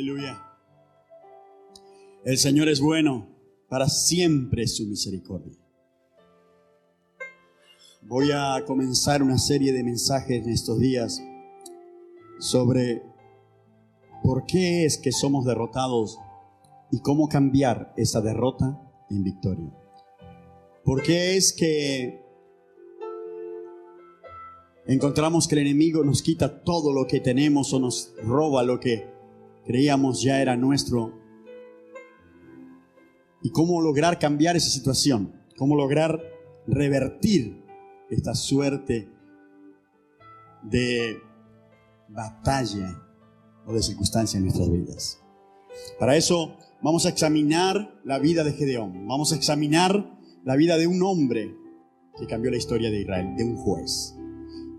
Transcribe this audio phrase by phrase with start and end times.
[0.00, 0.42] Aleluya.
[2.24, 3.28] El Señor es bueno,
[3.68, 5.58] para siempre su misericordia.
[8.00, 11.22] Voy a comenzar una serie de mensajes en estos días
[12.38, 13.02] sobre
[14.22, 16.18] por qué es que somos derrotados
[16.90, 18.80] y cómo cambiar esa derrota
[19.10, 19.70] en victoria.
[20.82, 22.24] ¿Por qué es que
[24.86, 29.09] encontramos que el enemigo nos quita todo lo que tenemos o nos roba lo que
[29.64, 31.18] creíamos ya era nuestro?
[33.42, 35.32] ¿Y cómo lograr cambiar esa situación?
[35.56, 36.20] ¿Cómo lograr
[36.66, 37.64] revertir
[38.10, 39.08] esta suerte
[40.62, 41.18] de
[42.08, 43.02] batalla
[43.66, 45.20] o de circunstancia en nuestras vidas?
[45.98, 49.06] Para eso vamos a examinar la vida de Gedeón.
[49.06, 51.54] Vamos a examinar la vida de un hombre
[52.18, 54.14] que cambió la historia de Israel, de un juez.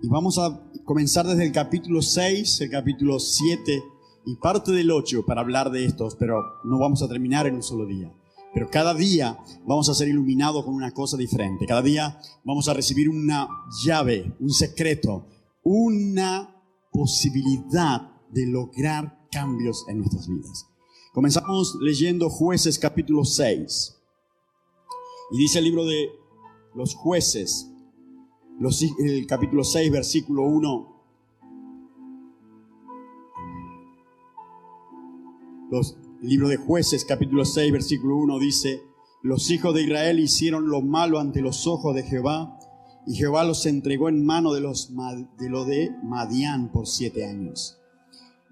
[0.03, 3.83] Y vamos a comenzar desde el capítulo 6, el capítulo 7
[4.25, 7.63] y parte del 8 para hablar de estos, pero no vamos a terminar en un
[7.63, 8.13] solo día.
[8.53, 11.65] Pero cada día vamos a ser iluminados con una cosa diferente.
[11.65, 13.47] Cada día vamos a recibir una
[13.83, 15.25] llave, un secreto,
[15.63, 16.61] una
[16.91, 20.67] posibilidad de lograr cambios en nuestras vidas.
[21.13, 23.97] Comenzamos leyendo jueces capítulo 6.
[25.31, 26.09] Y dice el libro de
[26.75, 27.69] los jueces,
[28.99, 31.00] el capítulo 6, versículo 1.
[35.71, 38.81] Los, libro de jueces, capítulo 6, versículo 1 dice,
[39.23, 42.59] los hijos de Israel hicieron lo malo ante los ojos de Jehová,
[43.07, 44.93] y Jehová los entregó en mano de los
[45.39, 47.79] de lo de Madián por siete años.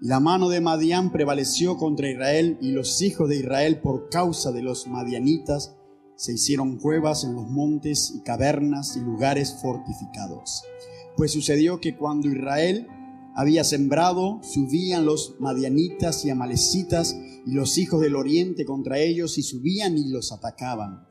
[0.00, 4.50] Y la mano de Madián prevaleció contra Israel, y los hijos de Israel por causa
[4.50, 5.76] de los madianitas
[6.16, 10.62] se hicieron cuevas en los montes y cavernas y lugares fortificados.
[11.18, 12.88] Pues sucedió que cuando Israel
[13.34, 19.42] había sembrado, subían los madianitas y amalecitas y los hijos del oriente contra ellos y
[19.42, 21.06] subían y los atacaban.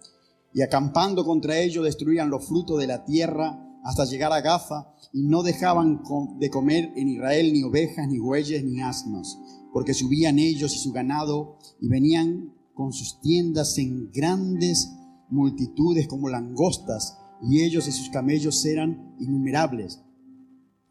[0.53, 5.23] Y acampando contra ellos destruían los frutos de la tierra hasta llegar a Gaza y
[5.23, 6.01] no dejaban
[6.39, 9.37] de comer en Israel ni ovejas, ni bueyes, ni asnos,
[9.73, 14.91] porque subían ellos y su ganado y venían con sus tiendas en grandes
[15.29, 20.01] multitudes como langostas, y ellos y sus camellos eran innumerables.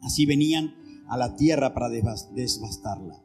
[0.01, 0.75] Así venían
[1.09, 3.23] a la tierra para desbastarla.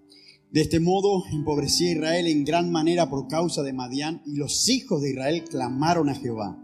[0.51, 5.01] De este modo empobrecía Israel en gran manera por causa de Madián, y los hijos
[5.01, 6.57] de Israel clamaron a Jehová.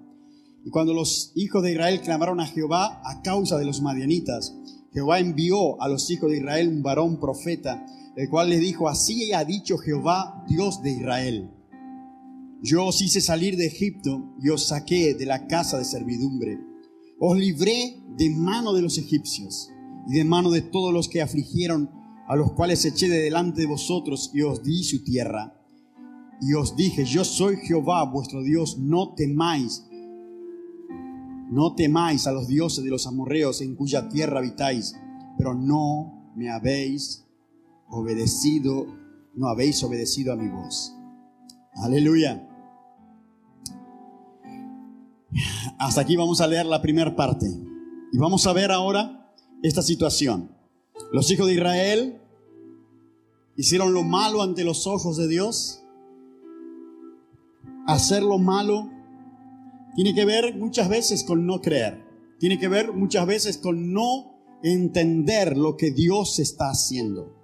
[0.63, 4.55] Y cuando los hijos de Israel clamaron a Jehová a causa de los madianitas,
[4.93, 7.85] Jehová envió a los hijos de Israel un varón profeta,
[8.15, 11.51] el cual les dijo, así ha dicho Jehová, Dios de Israel
[12.61, 16.59] yo os hice salir de Egipto y os saqué de la casa de servidumbre.
[17.17, 19.69] Os libré de mano de los egipcios
[20.09, 21.91] y de mano de todos los que afligieron,
[22.27, 25.53] a los cuales eché de delante de vosotros y os di su tierra.
[26.41, 29.85] Y os dije, yo soy Jehová vuestro Dios, no temáis,
[31.51, 34.95] no temáis a los dioses de los amorreos en cuya tierra habitáis,
[35.37, 37.27] pero no me habéis
[37.87, 38.87] obedecido,
[39.35, 40.91] no habéis obedecido a mi voz.
[41.83, 42.47] Aleluya.
[45.77, 47.45] Hasta aquí vamos a leer la primera parte.
[48.11, 49.18] Y vamos a ver ahora
[49.63, 50.51] esta situación.
[51.11, 52.21] Los hijos de Israel
[53.55, 55.81] hicieron lo malo ante los ojos de Dios.
[57.87, 58.89] Hacer lo malo
[59.95, 62.03] tiene que ver muchas veces con no creer.
[62.39, 67.35] Tiene que ver muchas veces con no entender lo que Dios está haciendo.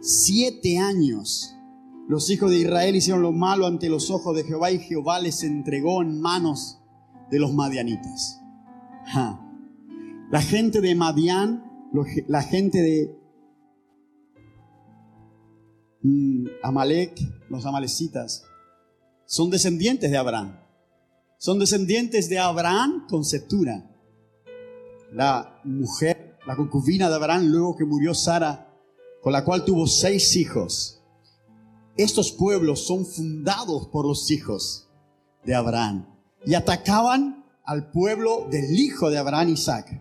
[0.00, 1.54] Siete años
[2.08, 5.42] los hijos de Israel hicieron lo malo ante los ojos de Jehová y Jehová les
[5.42, 6.80] entregó en manos
[7.30, 8.40] de los madianitas.
[10.30, 11.64] La gente de Madián,
[12.26, 13.18] la gente de
[16.02, 17.18] mm, Amalek,
[17.48, 18.44] los amalecitas,
[19.24, 20.58] son descendientes de Abraham.
[21.38, 23.88] Son descendientes de Abraham con Septura.
[25.12, 28.74] La mujer, la concubina de Abraham, luego que murió Sara,
[29.22, 30.98] con la cual tuvo seis hijos
[31.98, 34.88] estos pueblos son fundados por los hijos
[35.44, 36.06] de Abraham
[36.46, 40.00] y atacaban al pueblo del hijo de Abraham, Isaac.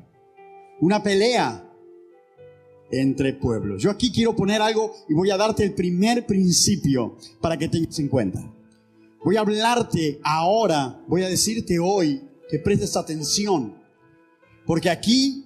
[0.79, 1.63] Una pelea
[2.91, 3.81] entre pueblos.
[3.81, 7.99] Yo aquí quiero poner algo y voy a darte el primer principio para que tengas
[7.99, 8.53] en cuenta.
[9.23, 13.75] Voy a hablarte ahora, voy a decirte hoy que prestes atención,
[14.65, 15.45] porque aquí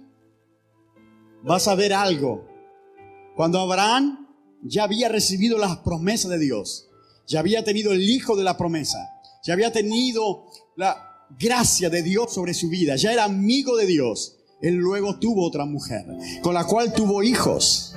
[1.44, 2.46] vas a ver algo.
[3.36, 4.28] Cuando Abraham
[4.64, 6.90] ya había recibido las promesas de Dios,
[7.26, 9.00] ya había tenido el hijo de la promesa,
[9.44, 10.46] ya había tenido
[10.76, 14.38] la gracia de Dios sobre su vida, ya era amigo de Dios.
[14.62, 16.06] Él luego tuvo otra mujer,
[16.42, 17.94] con la cual tuvo hijos.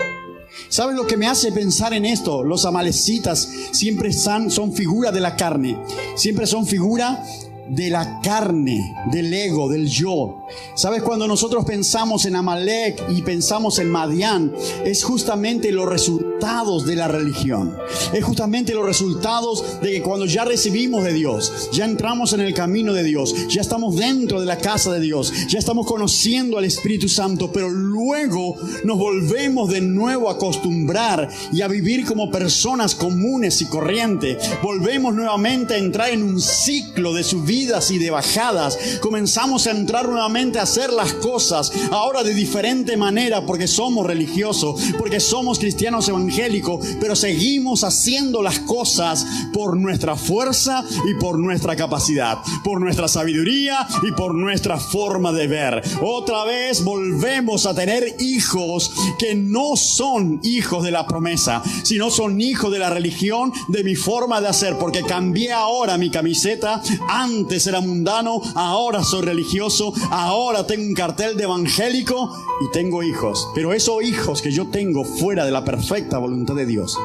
[0.69, 2.43] ¿Sabes lo que me hace pensar en esto?
[2.43, 5.77] Los amalecitas siempre son, son figura de la carne,
[6.15, 7.23] siempre son figura
[7.69, 10.45] de la carne, del ego, del yo.
[10.75, 11.03] ¿Sabes?
[11.03, 14.53] Cuando nosotros pensamos en Amalek y pensamos en Madián,
[14.85, 17.77] es justamente los resultados de la religión.
[18.13, 22.55] Es justamente los resultados de que cuando ya recibimos de Dios, ya entramos en el
[22.55, 26.65] camino de Dios, ya estamos dentro de la casa de Dios, ya estamos conociendo al
[26.65, 32.95] Espíritu Santo, pero luego nos volvemos de nuevo a acostumbrar y a vivir como personas
[32.95, 34.37] comunes y corrientes.
[34.63, 38.99] Volvemos nuevamente a entrar en un ciclo de su vida y de bajadas.
[39.01, 44.81] Comenzamos a entrar nuevamente a hacer las cosas ahora de diferente manera porque somos religiosos,
[44.99, 51.77] porque somos cristianos evangélicos, pero seguimos haciendo las cosas por nuestra fuerza y por nuestra
[51.77, 55.83] capacidad, por nuestra sabiduría y por nuestra forma de ver.
[56.03, 62.41] Otra vez volvemos a tener hijos que no son hijos de la promesa, sino son
[62.41, 67.44] hijos de la religión, de mi forma de hacer, porque cambié ahora mi camiseta antes
[67.45, 73.51] antes era mundano, ahora soy religioso, ahora tengo un cartel de evangélico y tengo hijos.
[73.55, 76.97] Pero esos hijos que yo tengo fuera de la perfecta voluntad de Dios,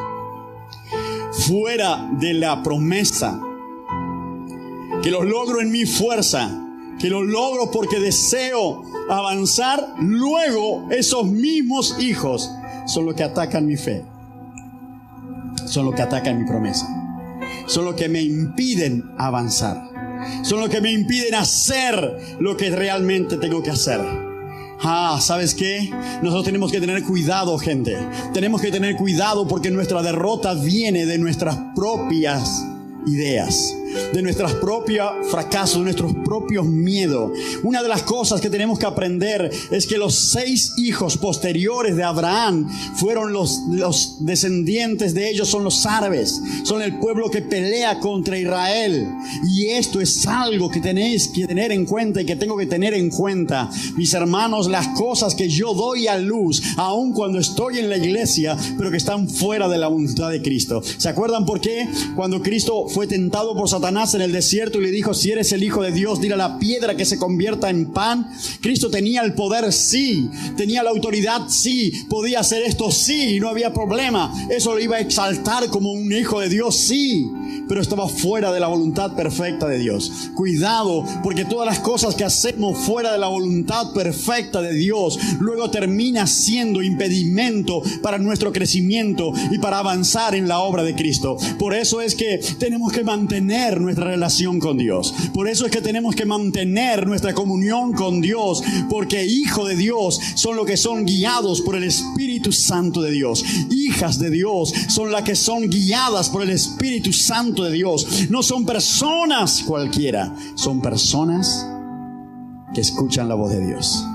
[1.46, 3.42] fuera de la promesa,
[5.04, 6.50] que los logro en mi fuerza,
[7.00, 12.50] que los logro porque deseo avanzar, luego esos mismos hijos
[12.86, 14.06] son los que atacan mi fe,
[15.66, 16.88] son los que atacan mi promesa,
[17.66, 19.89] son los que me impiden avanzar
[20.44, 24.00] son los que me impiden hacer lo que realmente tengo que hacer.
[24.82, 25.90] Ah, ¿sabes qué?
[26.22, 27.98] Nosotros tenemos que tener cuidado, gente.
[28.34, 32.66] Tenemos que tener cuidado porque nuestra derrota viene de nuestras propias
[33.06, 33.76] ideas
[34.14, 37.32] de nuestros propios fracasos, de nuestros propios miedos.
[37.64, 42.04] Una de las cosas que tenemos que aprender es que los seis hijos posteriores de
[42.04, 48.00] Abraham fueron los, los descendientes de ellos, son los árabes, son el pueblo que pelea
[48.00, 49.08] contra Israel.
[49.56, 52.94] Y esto es algo que tenéis que tener en cuenta y que tengo que tener
[52.94, 53.70] en cuenta.
[53.96, 58.58] Mis hermanos, las cosas que yo doy a luz, aun cuando estoy en la iglesia,
[58.78, 60.82] pero que están fuera de la voluntad de Cristo.
[60.84, 61.88] ¿Se acuerdan por qué?
[62.16, 63.79] Cuando Cristo fue tentado por Satanás
[64.14, 66.60] en el desierto y le dijo, si eres el Hijo de Dios, dile a la
[66.60, 68.30] piedra que se convierta en pan.
[68.62, 70.30] Cristo tenía el poder, sí.
[70.58, 71.92] Tenía la autoridad, sí.
[72.10, 73.36] Podía hacer esto, sí.
[73.36, 74.34] Y no había problema.
[74.50, 77.30] Eso lo iba a exaltar como un Hijo de Dios, sí
[77.70, 80.12] pero estaba fuera de la voluntad perfecta de Dios.
[80.34, 85.70] Cuidado, porque todas las cosas que hacemos fuera de la voluntad perfecta de Dios, luego
[85.70, 91.38] termina siendo impedimento para nuestro crecimiento y para avanzar en la obra de Cristo.
[91.60, 95.14] Por eso es que tenemos que mantener nuestra relación con Dios.
[95.34, 100.20] Por eso es que tenemos que mantener nuestra comunión con Dios, porque hijos de Dios
[100.36, 103.44] son los que son guiados por el Espíritu Santo de Dios.
[103.70, 108.30] Hijas de Dios son las que son guiadas por el Espíritu Santo de Dios.
[108.30, 111.66] No son personas cualquiera, son personas
[112.74, 114.06] que escuchan la voz de Dios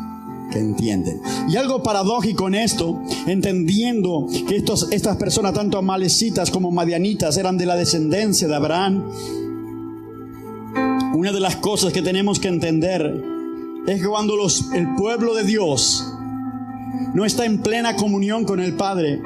[0.51, 1.21] que entienden.
[1.49, 7.59] Y algo paradójico en esto, entendiendo que estos, estas personas, tanto amalecitas como madianitas, eran
[7.59, 9.05] de la descendencia de Abraham,
[11.15, 13.23] una de las cosas que tenemos que entender
[13.87, 16.05] es que cuando los, el pueblo de Dios
[17.15, 19.21] no está en plena comunión con el Padre,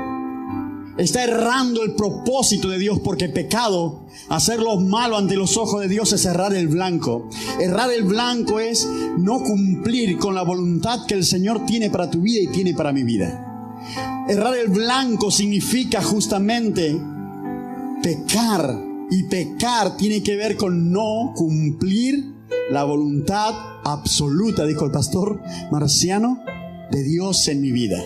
[0.99, 5.89] está errando el propósito de Dios porque pecado, hacer lo malo ante los ojos de
[5.89, 7.29] Dios es errar el blanco.
[7.59, 12.21] Errar el blanco es no cumplir con la voluntad que el Señor tiene para tu
[12.21, 14.27] vida y tiene para mi vida.
[14.29, 17.01] Errar el blanco significa justamente
[18.03, 22.35] pecar y pecar tiene que ver con no cumplir
[22.71, 26.43] la voluntad absoluta, dijo el pastor marciano,
[26.91, 28.03] de Dios en mi vida.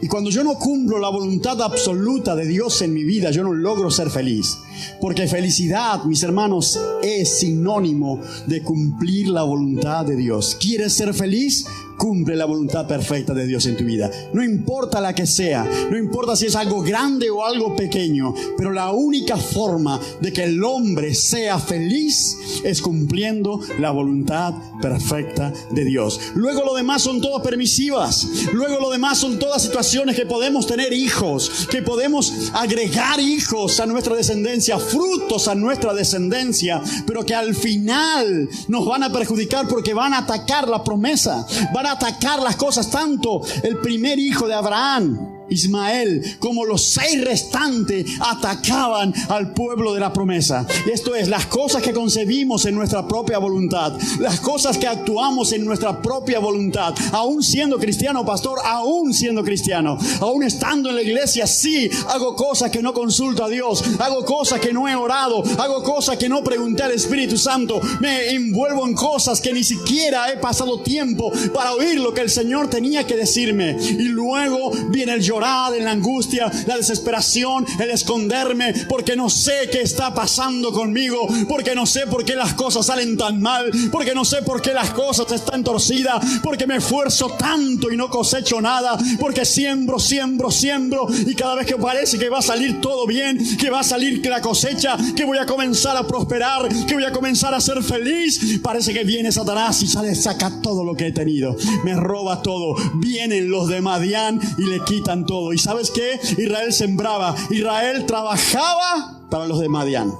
[0.00, 3.52] Y cuando yo no cumplo la voluntad absoluta de Dios en mi vida, yo no
[3.52, 4.56] logro ser feliz.
[5.00, 10.56] Porque felicidad, mis hermanos, es sinónimo de cumplir la voluntad de Dios.
[10.60, 11.66] ¿Quieres ser feliz?
[11.98, 14.10] Cumple la voluntad perfecta de Dios en tu vida.
[14.32, 18.72] No importa la que sea, no importa si es algo grande o algo pequeño, pero
[18.72, 25.84] la única forma de que el hombre sea feliz es cumpliendo la voluntad perfecta de
[25.84, 26.20] Dios.
[26.34, 28.26] Luego lo demás son todas permisivas.
[28.52, 33.86] Luego lo demás son todas situaciones que podemos tener hijos, que podemos agregar hijos a
[33.86, 39.94] nuestra descendencia frutos a nuestra descendencia, pero que al final nos van a perjudicar porque
[39.94, 41.46] van a atacar la promesa,
[41.92, 49.12] atacar las cosas, tanto el primer hijo de Abraham Ismael, como los seis restantes, atacaban
[49.28, 50.66] al pueblo de la promesa.
[50.90, 55.64] Esto es, las cosas que concebimos en nuestra propia voluntad, las cosas que actuamos en
[55.64, 61.46] nuestra propia voluntad, aún siendo cristiano, pastor, aún siendo cristiano, aún estando en la iglesia,
[61.46, 65.82] sí, hago cosas que no consulto a Dios, hago cosas que no he orado, hago
[65.82, 70.36] cosas que no pregunté al Espíritu Santo, me envuelvo en cosas que ni siquiera he
[70.36, 73.76] pasado tiempo para oír lo que el Señor tenía que decirme.
[73.80, 79.82] Y luego viene el en la angustia, la desesperación, el esconderme, porque no sé qué
[79.82, 84.24] está pasando conmigo, porque no sé por qué las cosas salen tan mal, porque no
[84.24, 88.98] sé por qué las cosas están torcidas, porque me esfuerzo tanto y no cosecho nada,
[89.20, 93.38] porque siembro, siembro, siembro, y cada vez que parece que va a salir todo bien,
[93.56, 97.12] que va a salir la cosecha, que voy a comenzar a prosperar, que voy a
[97.12, 101.12] comenzar a ser feliz, parece que viene Satanás y sale, saca todo lo que he
[101.12, 105.52] tenido, me roba todo, vienen los de Madián y le quitan todo.
[105.52, 106.18] ¿Y sabes qué?
[106.38, 110.12] Israel sembraba, Israel trabajaba para los de Madián,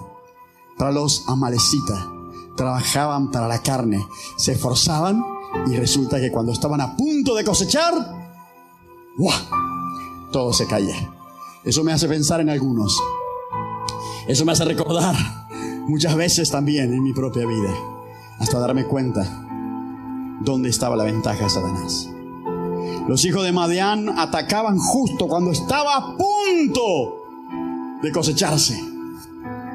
[0.77, 1.99] para los amalecitas,
[2.57, 5.25] trabajaban para la carne, se esforzaban
[5.67, 7.95] y resulta que cuando estaban a punto de cosechar,
[10.31, 11.15] todo se caía.
[11.65, 13.01] Eso me hace pensar en algunos.
[14.29, 15.17] Eso me hace recordar
[15.89, 17.75] muchas veces también en mi propia vida,
[18.39, 19.47] hasta darme cuenta
[20.43, 22.11] dónde estaba la ventaja de Satanás.
[23.09, 27.19] Los hijos de Madián atacaban justo cuando estaba a punto
[28.03, 28.79] de cosecharse.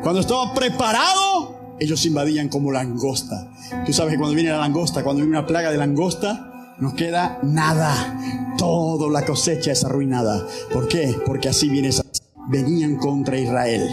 [0.01, 3.50] Cuando estaba preparado, ellos invadían como langosta.
[3.86, 7.39] Tú sabes que cuando viene la langosta, cuando viene una plaga de langosta, no queda
[7.43, 8.20] nada.
[8.58, 10.46] Toda la cosecha es arruinada.
[10.72, 11.15] ¿Por qué?
[11.25, 11.89] Porque así viene
[12.50, 13.89] Venían contra Israel.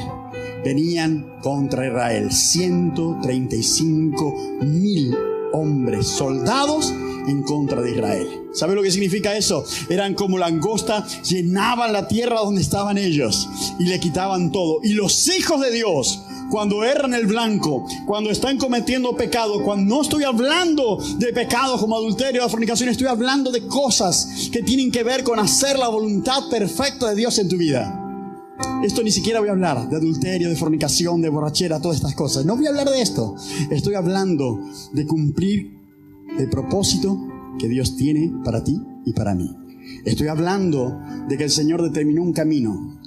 [0.64, 2.32] Venían contra Israel.
[2.32, 5.16] 135 mil
[5.52, 6.92] hombres, soldados
[7.26, 8.39] en contra de Israel.
[8.52, 9.64] ¿Sabe lo que significa eso?
[9.88, 14.80] Eran como langosta, llenaban la tierra donde estaban ellos y le quitaban todo.
[14.82, 20.02] Y los hijos de Dios, cuando erran el blanco, cuando están cometiendo pecado, cuando no
[20.02, 25.04] estoy hablando de pecado como adulterio o fornicación, estoy hablando de cosas que tienen que
[25.04, 27.96] ver con hacer la voluntad perfecta de Dios en tu vida.
[28.82, 32.44] Esto ni siquiera voy a hablar de adulterio, de fornicación, de borrachera, todas estas cosas.
[32.44, 33.36] No voy a hablar de esto.
[33.70, 34.58] Estoy hablando
[34.92, 35.78] de cumplir
[36.38, 37.18] el propósito
[37.58, 39.56] que Dios tiene para ti y para mí.
[40.04, 42.98] Estoy hablando de que el Señor determinó un camino,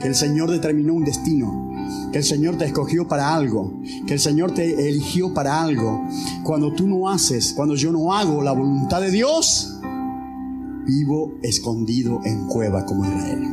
[0.00, 1.70] que el Señor determinó un destino,
[2.12, 6.04] que el Señor te escogió para algo, que el Señor te eligió para algo.
[6.42, 9.78] Cuando tú no haces, cuando yo no hago la voluntad de Dios,
[10.86, 13.46] vivo escondido en cueva como Israel.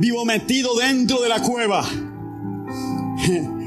[0.00, 1.84] Vivo metido dentro de la cueva.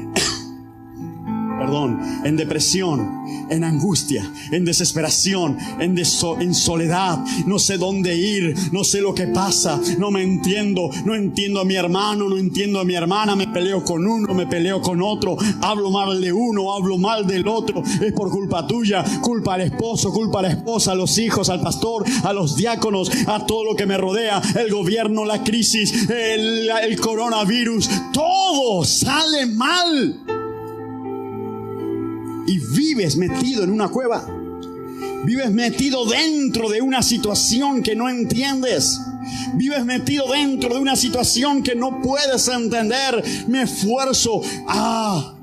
[1.58, 3.21] Perdón, en depresión,
[3.52, 7.18] en angustia, en desesperación, en, en soledad.
[7.46, 11.64] No sé dónde ir, no sé lo que pasa, no me entiendo, no entiendo a
[11.64, 15.36] mi hermano, no entiendo a mi hermana, me peleo con uno, me peleo con otro,
[15.60, 20.12] hablo mal de uno, hablo mal del otro, es por culpa tuya, culpa al esposo,
[20.12, 23.76] culpa a la esposa, a los hijos, al pastor, a los diáconos, a todo lo
[23.76, 30.21] que me rodea, el gobierno, la crisis, el, el coronavirus, todo sale mal
[32.46, 34.26] y vives metido en una cueva.
[35.24, 39.00] Vives metido dentro de una situación que no entiendes.
[39.54, 43.22] Vives metido dentro de una situación que no puedes entender.
[43.46, 44.42] Me esfuerzo.
[44.66, 45.34] Ah,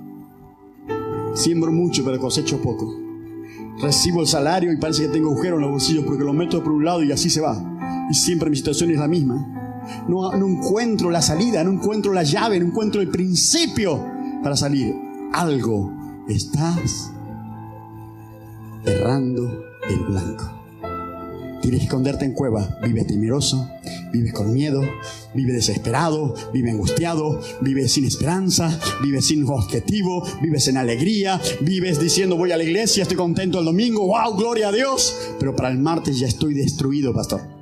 [1.34, 2.94] siembro mucho, pero cosecho poco.
[3.82, 6.74] Recibo el salario y parece que tengo agujero en los bolsillos porque lo meto por
[6.74, 7.64] un lado y así se va.
[8.12, 9.56] Y siempre mi situación es la misma.
[10.10, 14.06] No, no encuentro la salida, no encuentro la llave, no encuentro el principio
[14.44, 14.94] para salir.
[15.32, 15.99] Algo
[16.36, 17.12] estás
[18.86, 20.60] errando el blanco.
[21.62, 22.78] Tienes que esconderte en cueva.
[22.82, 23.70] Vives temeroso,
[24.14, 24.82] vives con miedo,
[25.34, 32.38] vives desesperado, vives angustiado, vives sin esperanza, vives sin objetivo, vives en alegría, vives diciendo
[32.38, 35.16] voy a la iglesia, estoy contento el domingo, wow, gloria a Dios.
[35.40, 37.59] Pero para el martes ya estoy destruido, pastor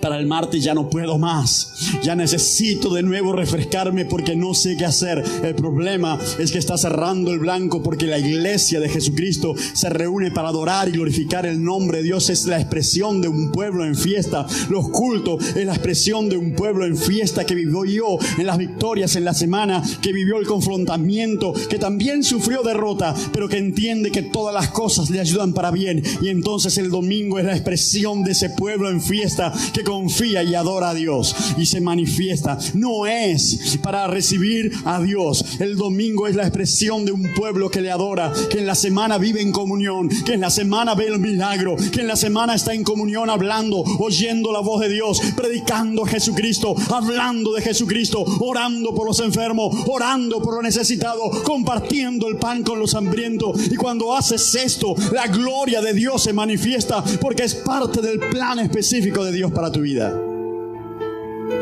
[0.00, 1.74] para el martes ya no puedo más.
[2.02, 5.22] Ya necesito de nuevo refrescarme porque no sé qué hacer.
[5.42, 10.30] El problema es que está cerrando el blanco porque la iglesia de Jesucristo se reúne
[10.30, 12.02] para adorar y glorificar el nombre.
[12.02, 14.46] Dios es la expresión de un pueblo en fiesta.
[14.68, 18.58] Los cultos es la expresión de un pueblo en fiesta que vivió yo en las
[18.58, 24.10] victorias en la semana, que vivió el confrontamiento, que también sufrió derrota, pero que entiende
[24.10, 26.02] que todas las cosas le ayudan para bien.
[26.20, 30.54] Y entonces el domingo es la expresión de ese pueblo en fiesta que confía y
[30.54, 32.58] adora a Dios y se manifiesta.
[32.74, 35.44] No es para recibir a Dios.
[35.60, 39.18] El domingo es la expresión de un pueblo que le adora, que en la semana
[39.18, 42.74] vive en comunión, que en la semana ve el milagro, que en la semana está
[42.74, 48.94] en comunión hablando, oyendo la voz de Dios, predicando a Jesucristo, hablando de Jesucristo, orando
[48.94, 53.70] por los enfermos, orando por los necesitados, compartiendo el pan con los hambrientos.
[53.70, 58.58] Y cuando haces esto, la gloria de Dios se manifiesta porque es parte del plan
[58.58, 60.14] específico de Dios para tu vida,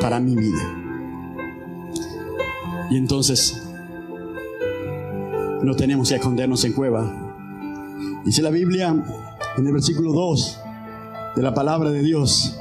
[0.01, 0.63] para mi vida.
[2.91, 3.63] Y entonces
[5.63, 7.13] no tenemos que escondernos en cueva.
[8.25, 8.95] Dice la Biblia
[9.57, 10.61] en el versículo 2
[11.37, 12.59] de la palabra de Dios,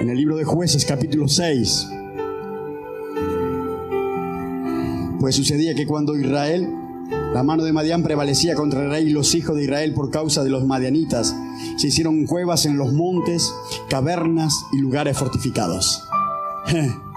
[0.00, 1.88] en el libro de jueces capítulo 6.
[5.20, 6.68] Pues sucedía que cuando Israel,
[7.32, 10.42] la mano de Madián prevalecía contra el rey y los hijos de Israel por causa
[10.42, 11.34] de los madianitas,
[11.76, 13.54] se hicieron cuevas en los montes,
[13.88, 16.08] cavernas y lugares fortificados.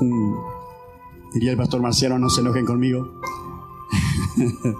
[0.00, 0.34] Hmm.
[1.32, 3.20] Diría el pastor Marciano, no se enojen conmigo.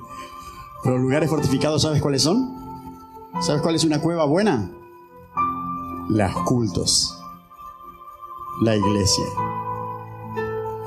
[0.82, 2.54] Pero los lugares fortificados, ¿sabes cuáles son?
[3.40, 4.70] ¿Sabes cuál es una cueva buena?
[6.08, 7.18] Las cultos.
[8.62, 9.24] La iglesia.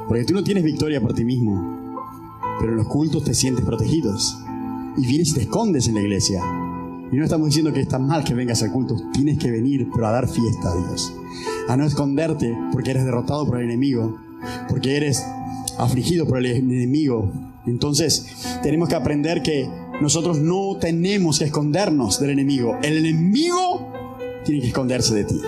[0.08, 2.00] Porque tú no tienes victoria por ti mismo.
[2.60, 4.38] Pero en los cultos te sientes protegidos.
[4.98, 6.44] Y vienes y te escondes en la iglesia.
[7.12, 8.96] Y no estamos diciendo que está mal que vengas al culto.
[9.14, 11.14] Tienes que venir, pero a dar fiesta a Dios.
[11.68, 14.18] A no esconderte porque eres derrotado por el enemigo.
[14.70, 15.26] Porque eres
[15.78, 17.32] afligido por el enemigo.
[17.66, 18.28] Entonces,
[18.64, 19.70] tenemos que aprender que
[20.02, 22.78] nosotros no tenemos que escondernos del enemigo.
[22.82, 23.92] El enemigo
[24.46, 25.40] tiene que esconderse de ti.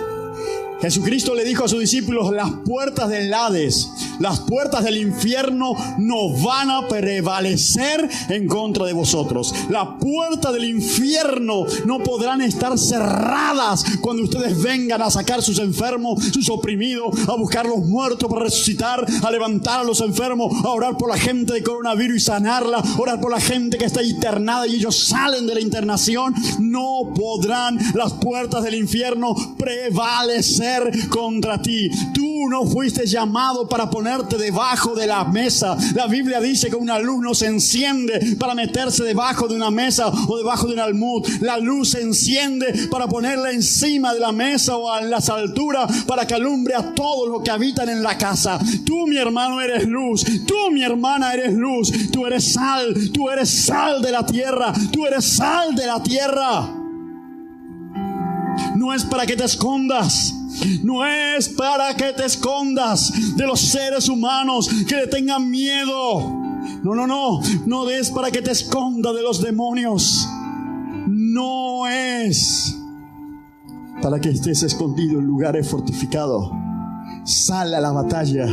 [0.84, 3.88] Jesucristo le dijo a sus discípulos, las puertas del Hades,
[4.20, 9.54] las puertas del infierno no van a prevalecer en contra de vosotros.
[9.70, 16.22] La puerta del infierno no podrán estar cerradas cuando ustedes vengan a sacar sus enfermos,
[16.22, 20.98] sus oprimidos, a buscar los muertos para resucitar, a levantar a los enfermos, a orar
[20.98, 24.74] por la gente de coronavirus y sanarla, orar por la gente que está internada y
[24.74, 26.34] ellos salen de la internación.
[26.60, 30.73] No podrán las puertas del infierno prevalecer
[31.08, 31.90] contra ti.
[32.12, 35.76] Tú no fuiste llamado para ponerte debajo de la mesa.
[35.94, 40.08] La Biblia dice que una luz no se enciende para meterse debajo de una mesa
[40.08, 41.26] o debajo de un almud.
[41.40, 46.26] La luz se enciende para ponerla encima de la mesa o en las alturas para
[46.26, 48.58] que alumbre a todos los que habitan en la casa.
[48.84, 50.24] Tú, mi hermano, eres luz.
[50.46, 51.92] Tú, mi hermana, eres luz.
[52.10, 52.94] Tú eres sal.
[53.12, 54.72] Tú eres sal de la tierra.
[54.92, 56.83] Tú eres sal de la tierra.
[58.84, 60.34] No es para que te escondas.
[60.82, 66.20] No es para que te escondas de los seres humanos que le tengan miedo.
[66.82, 67.40] No, no, no.
[67.64, 70.28] No es para que te escondas de los demonios.
[71.06, 72.76] No es
[74.02, 76.50] para que estés escondido en lugares fortificados
[77.24, 78.46] Sal a la batalla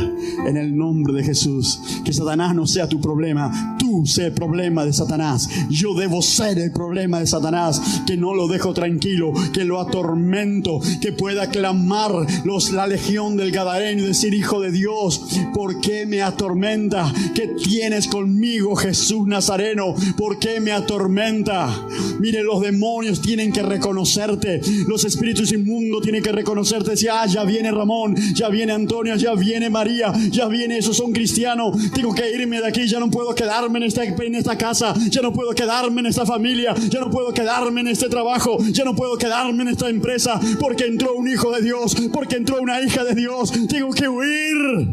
[0.46, 1.80] en el nombre de Jesús.
[2.04, 3.76] Que Satanás no sea tu problema.
[3.78, 5.48] Tú sé el problema de Satanás.
[5.68, 7.80] Yo debo ser el problema de Satanás.
[8.06, 9.32] Que no lo dejo tranquilo.
[9.52, 10.80] Que lo atormento.
[11.00, 12.12] Que pueda clamar
[12.44, 17.12] los, la legión del Gadareno y decir, Hijo de Dios, ¿por qué me atormenta?
[17.34, 19.94] ¿Qué tienes conmigo, Jesús Nazareno?
[20.16, 21.86] ¿Por qué me atormenta?
[22.18, 24.60] Mire, los demonios tienen que reconocerte.
[24.86, 26.92] Los espíritus inmundos tienen que reconocerte.
[26.92, 28.16] Decir, ah, ya viene Ramón.
[28.34, 31.76] Ya viene viene Antonia, ya viene María, ya viene, esos son cristianos.
[31.92, 35.52] Tengo que irme de aquí, ya no puedo quedarme en esta casa, ya no puedo
[35.52, 39.62] quedarme en esta familia, ya no puedo quedarme en este trabajo, ya no puedo quedarme
[39.62, 43.52] en esta empresa, porque entró un hijo de Dios, porque entró una hija de Dios.
[43.68, 44.88] Tengo que huir.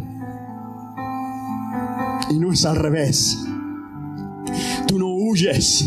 [2.31, 3.37] Y no es al revés.
[4.87, 5.85] Tú no huyes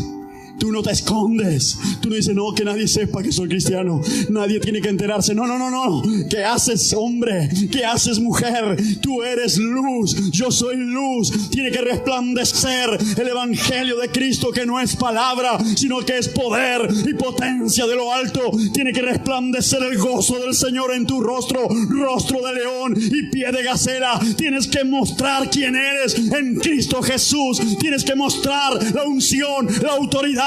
[0.59, 1.79] Tú no te escondes.
[2.01, 4.01] Tú no dices, no, que nadie sepa que soy cristiano.
[4.31, 5.35] Nadie tiene que enterarse.
[5.35, 6.03] No, no, no, no.
[6.29, 7.49] ¿Qué haces hombre?
[7.71, 8.77] ¿Qué haces mujer?
[9.01, 10.31] Tú eres luz.
[10.31, 11.51] Yo soy luz.
[11.51, 16.89] Tiene que resplandecer el Evangelio de Cristo que no es palabra, sino que es poder
[17.07, 18.41] y potencia de lo alto.
[18.73, 21.69] Tiene que resplandecer el gozo del Señor en tu rostro.
[21.89, 24.21] Rostro de león y pie de gacela.
[24.37, 27.61] Tienes que mostrar quién eres en Cristo Jesús.
[27.81, 30.42] Tienes que mostrar la unción, la autoridad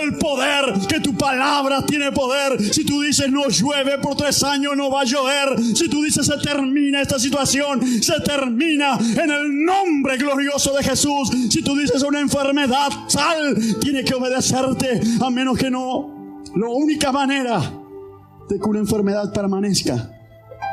[0.00, 2.62] el poder, que tu palabra tiene poder.
[2.72, 5.58] Si tú dices no llueve por tres años, no va a llover.
[5.74, 11.30] Si tú dices se termina esta situación, se termina en el nombre glorioso de Jesús.
[11.50, 16.42] Si tú dices una enfermedad, sal, tiene que obedecerte, a menos que no.
[16.54, 17.60] La única manera
[18.48, 20.10] de que una enfermedad permanezca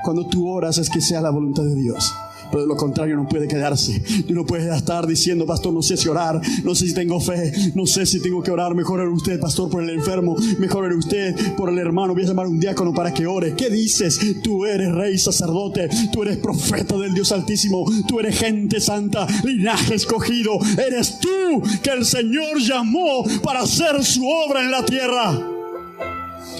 [0.04, 2.14] cuando tú oras es que sea la voluntad de Dios.
[2.52, 4.02] Pero de lo contrario no puede quedarse.
[4.28, 7.52] Tú no puedes estar diciendo, pastor, no sé si orar, no sé si tengo fe,
[7.76, 8.76] no sé si tengo que orar.
[8.76, 10.36] Mejor era usted, pastor, por el enfermo.
[10.60, 12.14] Mejor era usted por el hermano.
[12.14, 13.56] Voy a llamar a un diácono para que ore.
[13.56, 14.20] ¿Qué dices?
[14.44, 15.90] Tú eres rey, sacerdote.
[16.12, 17.86] Tú eres profeta del Dios Altísimo.
[18.08, 20.60] Tú eres gente santa, linaje escogido.
[20.78, 25.52] Eres tú que el Señor llamó para hacer su obra en la tierra.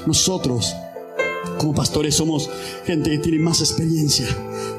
[0.06, 0.76] Nosotros
[1.58, 2.50] como pastores somos
[2.86, 4.28] gente que tiene más experiencia,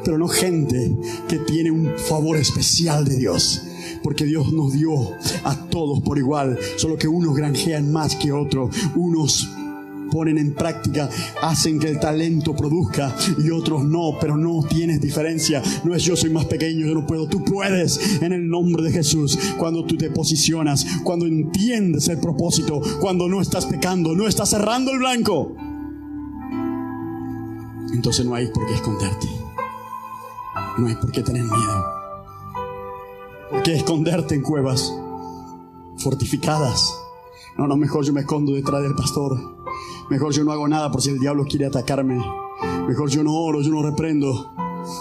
[0.04, 0.96] pero no gente
[1.28, 3.62] que tiene un favor especial de Dios.
[4.02, 4.92] Porque Dios nos dio
[5.44, 9.48] a todos por igual, solo que unos granjean más que otros, unos
[10.10, 11.08] ponen en práctica,
[11.42, 15.62] hacen que el talento produzca y otros no, pero no tienes diferencia.
[15.84, 18.92] No es yo soy más pequeño, yo no puedo, tú puedes en el nombre de
[18.92, 19.38] Jesús.
[19.58, 24.92] Cuando tú te posicionas, cuando entiendes el propósito, cuando no estás pecando, no estás cerrando
[24.92, 25.54] el blanco
[27.96, 29.26] entonces no hay por qué esconderte.
[30.78, 31.84] No hay por qué tener miedo.
[33.50, 34.94] ¿Por qué esconderte en cuevas
[35.98, 36.94] fortificadas?
[37.56, 39.38] No, no, mejor yo me escondo detrás del pastor.
[40.10, 42.22] Mejor yo no hago nada por si el diablo quiere atacarme.
[42.86, 44.54] Mejor yo no oro, yo no reprendo.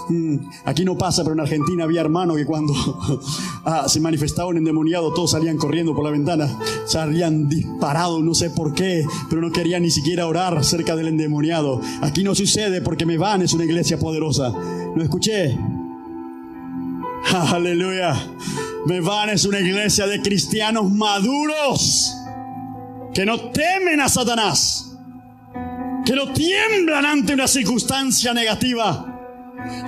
[0.08, 2.74] Mm, aquí no pasa, pero en Argentina había hermanos que cuando
[3.64, 6.48] ah, se manifestaba un endemoniado, todos salían corriendo por la ventana,
[6.86, 11.80] salían disparados, no sé por qué, pero no querían ni siquiera orar cerca del endemoniado.
[12.02, 14.52] Aquí no sucede porque me van, es una iglesia poderosa.
[14.94, 15.56] ¿Lo escuché?
[17.52, 18.14] Aleluya.
[18.86, 22.14] Me van es una iglesia de cristianos maduros
[23.12, 24.96] que no temen a Satanás,
[26.04, 29.15] que no tiemblan ante una circunstancia negativa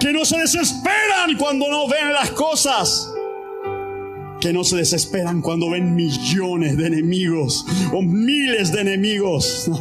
[0.01, 3.13] que no se desesperan cuando no ven las cosas,
[4.41, 9.71] que no se desesperan cuando ven millones de enemigos o miles de enemigos.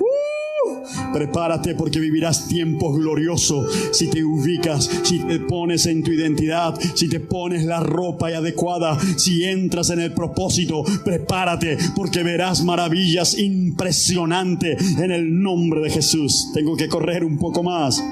[0.00, 6.74] Uh, prepárate porque vivirás tiempos gloriosos si te ubicas, si te pones en tu identidad,
[6.94, 10.84] si te pones la ropa adecuada, si entras en el propósito.
[11.04, 16.50] Prepárate porque verás maravillas impresionantes en el nombre de Jesús.
[16.54, 18.02] Tengo que correr un poco más.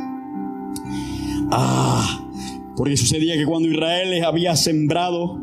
[1.50, 2.24] Ah,
[2.76, 5.40] porque sucedía que cuando Israel les había sembrado,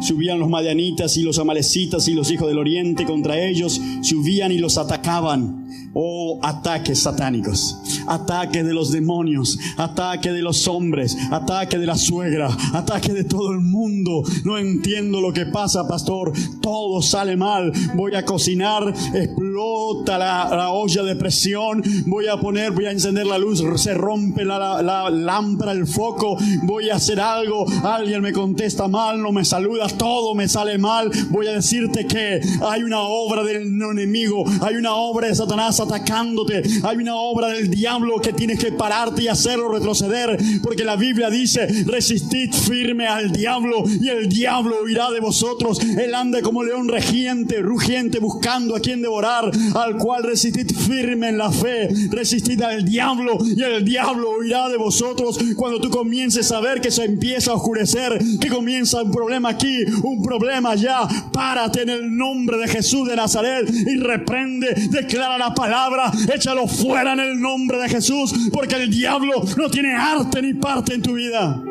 [0.00, 4.58] subían los madianitas y los amalecitas y los hijos del oriente contra ellos, subían y
[4.58, 5.65] los atacaban.
[5.98, 7.74] Oh, ataques satánicos,
[8.06, 13.52] ataque de los demonios, ataque de los hombres, ataque de la suegra, ataque de todo
[13.52, 14.22] el mundo.
[14.44, 16.34] No entiendo lo que pasa, pastor.
[16.60, 17.72] Todo sale mal.
[17.94, 21.82] Voy a cocinar, explota la, olla de presión.
[22.04, 26.36] Voy a poner, voy a encender la luz, se rompe la, la lámpara, el foco.
[26.64, 27.64] Voy a hacer algo.
[27.84, 31.10] Alguien me contesta mal, no me saluda, todo me sale mal.
[31.30, 36.62] Voy a decirte que hay una obra del enemigo, hay una obra de Satanás atacándote.
[36.82, 40.36] Hay una obra del diablo que tienes que pararte y hacerlo retroceder.
[40.62, 45.80] Porque la Biblia dice, resistid firme al diablo y el diablo huirá de vosotros.
[45.80, 51.38] Él anda como león regiente, rugiente, buscando a quien devorar, al cual resistid firme en
[51.38, 51.88] la fe.
[52.10, 55.38] Resistid al diablo y el diablo huirá de vosotros.
[55.56, 59.84] Cuando tú comiences a ver que se empieza a oscurecer, que comienza un problema aquí,
[60.02, 61.00] un problema allá,
[61.32, 67.12] párate en el nombre de Jesús de Nazaret y reprende, declara la palabra échalo fuera
[67.12, 71.12] en el nombre de Jesús, porque el diablo no tiene arte ni parte en tu
[71.14, 71.62] vida.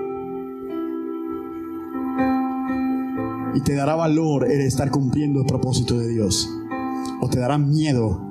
[3.55, 6.47] Y te dará valor el estar cumpliendo el propósito de Dios.
[7.19, 8.21] O te dará miedo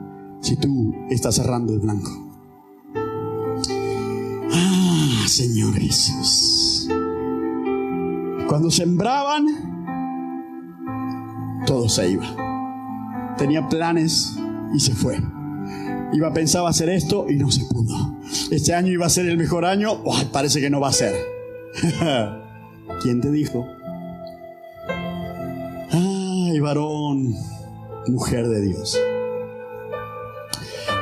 [0.41, 2.11] si tú estás cerrando el blanco.
[4.53, 6.89] Ah, Señor Jesús.
[8.47, 9.47] Cuando sembraban,
[11.67, 13.35] todo se iba.
[13.37, 14.39] Tenía planes
[14.73, 15.19] y se fue.
[16.15, 18.19] Iba pensaba hacer esto y no se pudo.
[18.51, 21.13] Este año iba a ser el mejor año, parece que no va a ser.
[23.03, 23.67] ¿Quién te dijo?
[25.91, 27.35] Ay, varón,
[28.07, 28.97] mujer de Dios.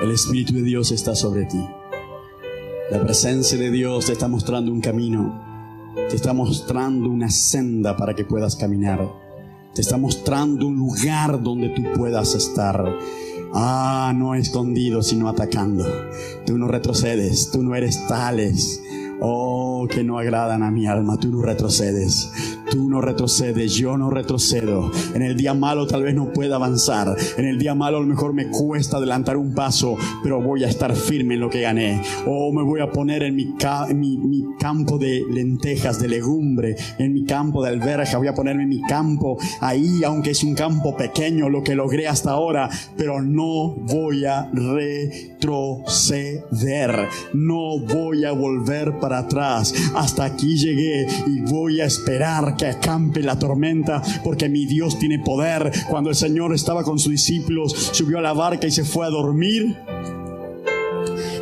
[0.03, 1.63] El Espíritu de Dios está sobre ti.
[2.91, 5.93] La presencia de Dios te está mostrando un camino.
[6.09, 9.07] Te está mostrando una senda para que puedas caminar.
[9.75, 12.83] Te está mostrando un lugar donde tú puedas estar.
[13.55, 15.85] Ah, no escondido, sino atacando.
[16.47, 18.83] Tú no retrocedes, tú no eres tales.
[19.25, 22.33] Oh, que no agradan a mi alma, tú no retrocedes.
[22.73, 24.91] Tú no retrocedes, yo no retrocedo.
[25.15, 27.15] En el día malo tal vez no pueda avanzar.
[27.37, 30.69] En el día malo a lo mejor me cuesta adelantar un paso, pero voy a
[30.69, 32.03] estar firme en lo que gané.
[32.27, 33.55] O me voy a poner en mi,
[33.95, 38.19] mi, campo de lentejas, de legumbre, en mi campo de alberja.
[38.19, 42.09] Voy a ponerme en mi campo ahí, aunque es un campo pequeño lo que logré
[42.09, 45.69] hasta ahora, pero no voy a retroceder.
[47.35, 49.75] No voy a volver para atrás.
[49.95, 55.19] Hasta aquí llegué y voy a esperar que acampe la tormenta porque mi Dios tiene
[55.19, 55.73] poder.
[55.89, 59.11] Cuando el Señor estaba con sus discípulos, subió a la barca y se fue a
[59.11, 59.77] dormir.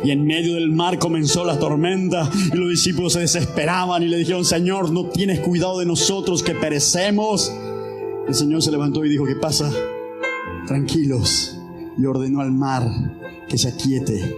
[0.03, 4.17] Y en medio del mar comenzó la tormenta y los discípulos se desesperaban y le
[4.17, 7.53] dijeron, Señor, no tienes cuidado de nosotros que perecemos.
[8.27, 9.71] El Señor se levantó y dijo, ¿qué pasa?
[10.65, 11.59] Tranquilos.
[11.97, 12.87] Y ordenó al mar
[13.47, 14.37] que se aquiete.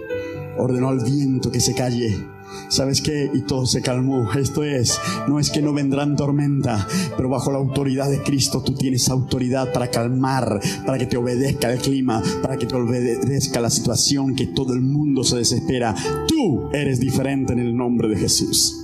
[0.58, 2.33] Ordenó al viento que se calle
[2.68, 3.30] ¿Sabes qué?
[3.32, 4.32] Y todo se calmó.
[4.32, 6.86] Esto es, no es que no vendrán tormenta,
[7.16, 11.72] pero bajo la autoridad de Cristo tú tienes autoridad para calmar, para que te obedezca
[11.72, 15.94] el clima, para que te obedezca la situación que todo el mundo se desespera.
[16.26, 18.80] Tú eres diferente en el nombre de Jesús.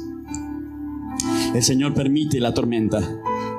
[1.55, 3.01] El Señor permite la tormenta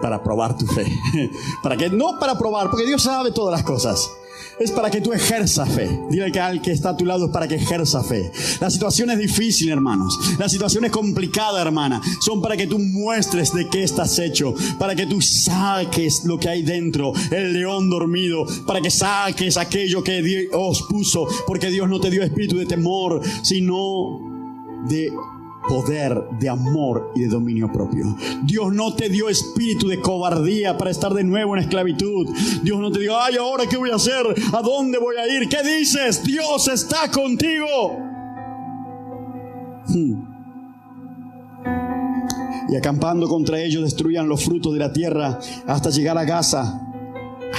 [0.02, 0.86] para probar tu fe.
[1.62, 4.10] Para que no para probar, porque Dios sabe todas las cosas
[4.60, 5.90] es para que tú ejerzas fe.
[6.10, 8.32] Dile que al que está a tu lado es para que ejerza fe.
[8.60, 10.18] La situación es difícil, hermanos.
[10.38, 12.02] La situación es complicada, hermana.
[12.20, 14.54] Son para que tú muestres de qué estás hecho.
[14.78, 17.14] Para que tú saques lo que hay dentro.
[17.32, 18.46] El león dormido.
[18.66, 21.28] Para que saques aquello que Dios puso.
[21.48, 24.32] Porque Dios no te dio espíritu de temor, sino
[24.88, 25.12] de
[25.72, 28.18] poder de amor y de dominio propio.
[28.44, 32.28] Dios no te dio espíritu de cobardía para estar de nuevo en esclavitud.
[32.62, 35.48] Dios no te dio, ay, ahora qué voy a hacer, a dónde voy a ir,
[35.48, 37.98] qué dices, Dios está contigo.
[39.88, 40.26] Hmm.
[42.68, 46.91] Y acampando contra ellos destruían los frutos de la tierra hasta llegar a Gaza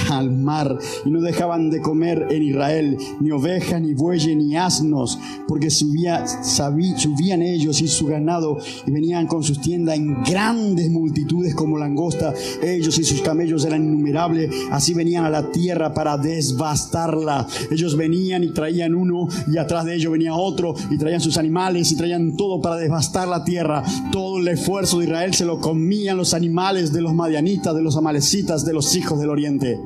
[0.09, 5.17] al mar y no dejaban de comer en Israel ni ovejas, ni bueyes, ni asnos,
[5.47, 11.55] porque subía, subían ellos y su ganado y venían con sus tiendas en grandes multitudes
[11.55, 12.33] como langosta.
[12.61, 17.47] Ellos y sus camellos eran innumerables, así venían a la tierra para desbastarla.
[17.71, 21.91] Ellos venían y traían uno y atrás de ellos venía otro y traían sus animales
[21.91, 23.83] y traían todo para desbastar la tierra.
[24.11, 27.97] Todo el esfuerzo de Israel se lo comían los animales de los madianitas, de los
[27.97, 29.79] amalecitas, de los hijos del oriente.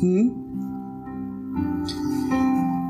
[0.00, 0.30] ¿Mm?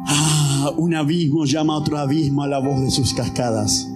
[0.06, 3.88] Ah, un abismo llama a otro abismo a la voz de sus cascadas.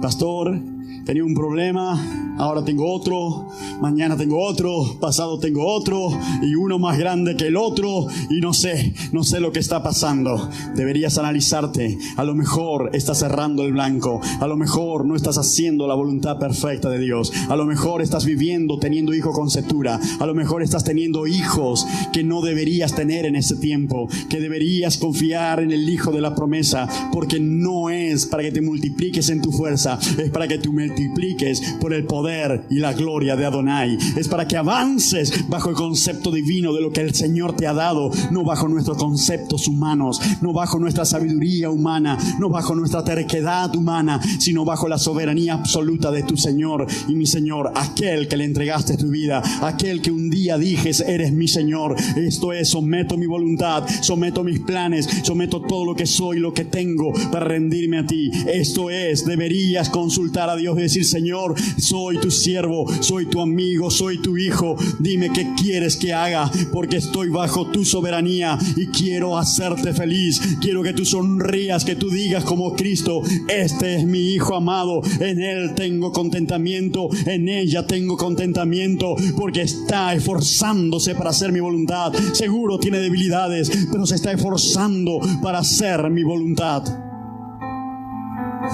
[0.00, 0.60] Pastor,
[1.04, 3.48] tenía un problema, ahora tengo otro,
[3.80, 6.10] mañana tengo otro, pasado tengo otro
[6.42, 9.82] y uno más grande que el otro y no sé, no sé lo que está
[9.82, 10.48] pasando.
[10.74, 11.98] Deberías analizarte.
[12.16, 16.38] A lo mejor estás cerrando el blanco, a lo mejor no estás haciendo la voluntad
[16.38, 20.62] perfecta de Dios, a lo mejor estás viviendo teniendo hijo con setura, a lo mejor
[20.62, 25.88] estás teniendo hijos que no deberías tener en ese tiempo, que deberías confiar en el
[25.88, 30.30] hijo de la promesa, porque no es para que te multipliques en tu fuerza, es
[30.30, 33.98] para que te multipliques por el poder y la gloria de Adonai.
[34.16, 37.72] Es para que avances bajo el concepto divino de lo que el Señor te ha
[37.72, 43.74] dado, no bajo nuestros conceptos humanos, no bajo nuestra sabiduría humana, no bajo nuestra terquedad
[43.74, 48.44] humana, sino bajo la soberanía absoluta de tu Señor y mi Señor, aquel que le
[48.44, 51.96] entregaste tu vida, aquel que un día dijes, eres mi Señor.
[52.16, 56.64] Esto es, someto mi voluntad, someto mis planes, someto todo lo que soy, lo que
[56.64, 58.30] tengo para rendirme a ti.
[58.46, 64.18] Esto es, deberías consultar a Dios decir, Señor, soy tu siervo, soy tu amigo, soy
[64.18, 64.76] tu hijo.
[64.98, 70.40] Dime qué quieres que haga, porque estoy bajo tu soberanía y quiero hacerte feliz.
[70.60, 75.40] Quiero que tú sonrías, que tú digas como Cristo, este es mi hijo amado, en
[75.40, 82.12] él tengo contentamiento, en ella tengo contentamiento, porque está esforzándose para hacer mi voluntad.
[82.32, 86.82] Seguro tiene debilidades, pero se está esforzando para hacer mi voluntad.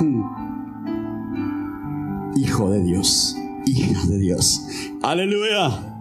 [0.01, 0.38] Hmm.
[2.41, 3.37] Hijo de Dios
[3.69, 4.63] hija de Dios.
[5.03, 5.95] Aleluya.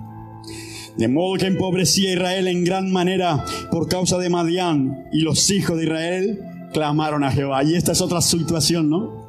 [0.98, 5.78] De modo que empobrecía Israel en gran manera por causa de Madián y los hijos
[5.78, 6.42] de Israel
[6.74, 7.64] clamaron a Jehová.
[7.64, 9.28] Y esta es otra situación, ¿no?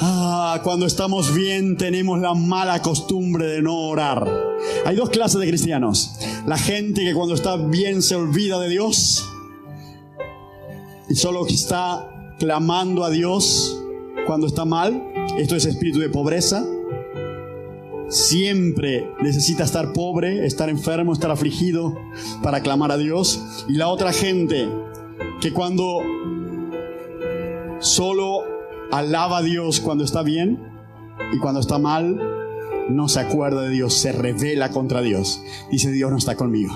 [0.00, 4.28] Ah, cuando estamos bien tenemos la mala costumbre de no orar.
[4.86, 6.14] Hay dos clases de cristianos.
[6.46, 9.28] La gente que cuando está bien se olvida de Dios
[11.08, 13.76] y solo está clamando a Dios
[14.26, 15.17] cuando está mal.
[15.36, 16.64] Esto es espíritu de pobreza
[18.08, 21.94] siempre necesita estar pobre, estar enfermo, estar afligido
[22.42, 23.64] para clamar a Dios.
[23.68, 24.68] Y la otra gente
[25.40, 26.00] que cuando
[27.80, 28.42] solo
[28.90, 30.58] alaba a Dios cuando está bien
[31.32, 32.20] y cuando está mal,
[32.88, 35.42] no se acuerda de Dios, se revela contra Dios.
[35.70, 36.72] Dice, Dios no está conmigo.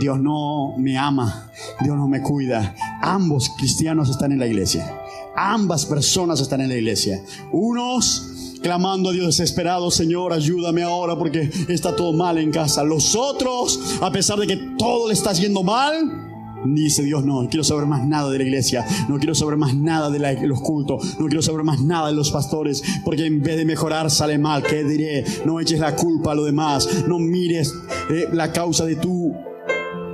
[0.00, 1.50] Dios no me ama.
[1.80, 2.74] Dios no me cuida.
[3.00, 5.03] Ambos cristianos están en la iglesia.
[5.36, 7.22] Ambas personas están en la iglesia.
[7.52, 12.82] Unos clamando a Dios desesperado, Señor, ayúdame ahora porque está todo mal en casa.
[12.82, 16.24] Los otros, a pesar de que todo le está yendo mal,
[16.64, 20.08] Dice Dios, no, quiero saber más nada de la iglesia, no quiero saber más nada
[20.08, 23.66] de los cultos, no quiero saber más nada de los pastores, porque en vez de
[23.66, 24.62] mejorar sale mal.
[24.62, 25.24] ¿Qué diré?
[25.44, 27.74] No eches la culpa a lo demás, no mires
[28.10, 29.34] eh, la causa de tu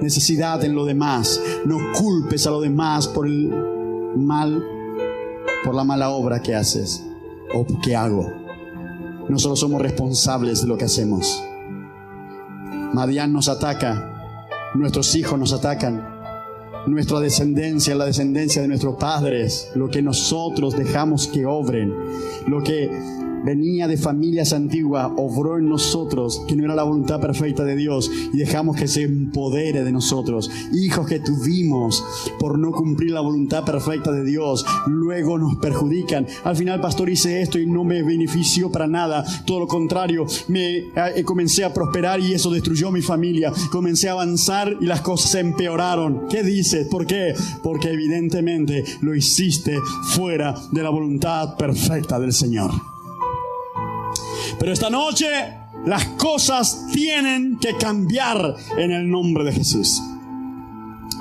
[0.02, 3.48] necesidad en lo demás, no culpes a lo demás por el
[4.16, 4.60] mal,
[5.64, 7.04] por la mala obra que haces
[7.54, 8.30] o que hago.
[9.28, 11.42] Nosotros somos responsables de lo que hacemos.
[12.92, 14.10] Madian nos ataca,
[14.74, 16.04] nuestros hijos nos atacan,
[16.86, 21.94] nuestra descendencia, la descendencia de nuestros padres, lo que nosotros dejamos que obren,
[22.46, 22.90] lo que
[23.44, 28.10] venía de familias antiguas, obró en nosotros, que no era la voluntad perfecta de Dios,
[28.32, 30.50] y dejamos que se empodere de nosotros.
[30.72, 32.04] Hijos que tuvimos
[32.38, 36.26] por no cumplir la voluntad perfecta de Dios, luego nos perjudican.
[36.44, 39.24] Al final, pastor, hice esto y no me benefició para nada.
[39.46, 43.52] Todo lo contrario, me eh, comencé a prosperar y eso destruyó mi familia.
[43.70, 46.28] Comencé a avanzar y las cosas se empeoraron.
[46.28, 46.88] ¿Qué dices?
[46.88, 47.34] ¿Por qué?
[47.62, 49.78] Porque evidentemente lo hiciste
[50.14, 52.99] fuera de la voluntad perfecta del Señor.
[54.60, 55.26] Pero esta noche
[55.86, 60.02] las cosas tienen que cambiar en el nombre de Jesús.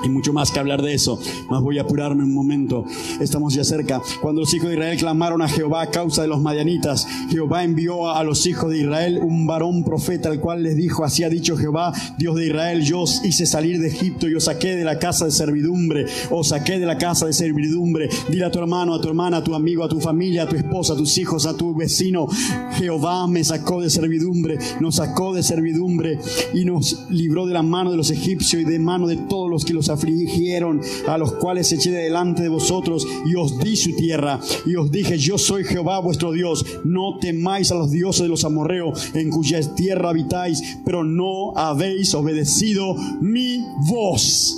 [0.02, 1.18] Hay mucho más que hablar de eso,
[1.50, 2.84] más voy a apurarme un momento.
[3.20, 4.00] Estamos ya cerca.
[4.20, 8.10] Cuando los hijos de Israel clamaron a Jehová a causa de los madianitas, Jehová envió
[8.10, 11.56] a los hijos de Israel un varón profeta, al cual les dijo, así ha dicho
[11.56, 14.98] Jehová, Dios de Israel, yo os hice salir de Egipto y os saqué de la
[14.98, 18.08] casa de servidumbre, os saqué de la casa de servidumbre.
[18.28, 20.56] Dile a tu hermano, a tu hermana, a tu amigo, a tu familia, a tu
[20.56, 22.26] esposa, a tus hijos, a tu vecino,
[22.74, 26.18] Jehová me sacó de servidumbre, nos sacó de servidumbre
[26.54, 29.64] y nos libró de la mano de los egipcios y de mano de todos los
[29.64, 34.40] que los afligieron, a los cuales eché delante de vosotros y os di su tierra.
[34.66, 38.44] Y os dije, yo soy Jehová vuestro Dios, no temáis a los dioses de los
[38.44, 44.56] amorreos en cuya tierra habitáis, pero no habéis obedecido mi voz.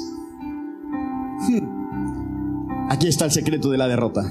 [1.48, 2.90] Hmm.
[2.90, 4.22] Aquí está el secreto de la derrota.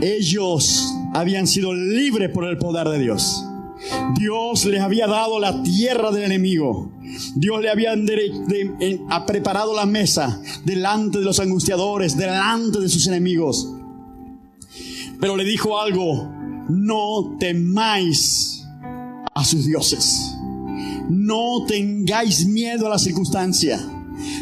[0.00, 3.44] Ellos habían sido libres por el poder de Dios.
[4.16, 6.92] Dios les había dado la tierra del enemigo.
[7.34, 7.94] Dios le había
[9.26, 13.72] preparado la mesa delante de los angustiadores, delante de sus enemigos.
[15.20, 16.30] Pero le dijo algo,
[16.68, 18.66] no temáis
[19.34, 20.34] a sus dioses.
[21.08, 23.80] No tengáis miedo a la circunstancia.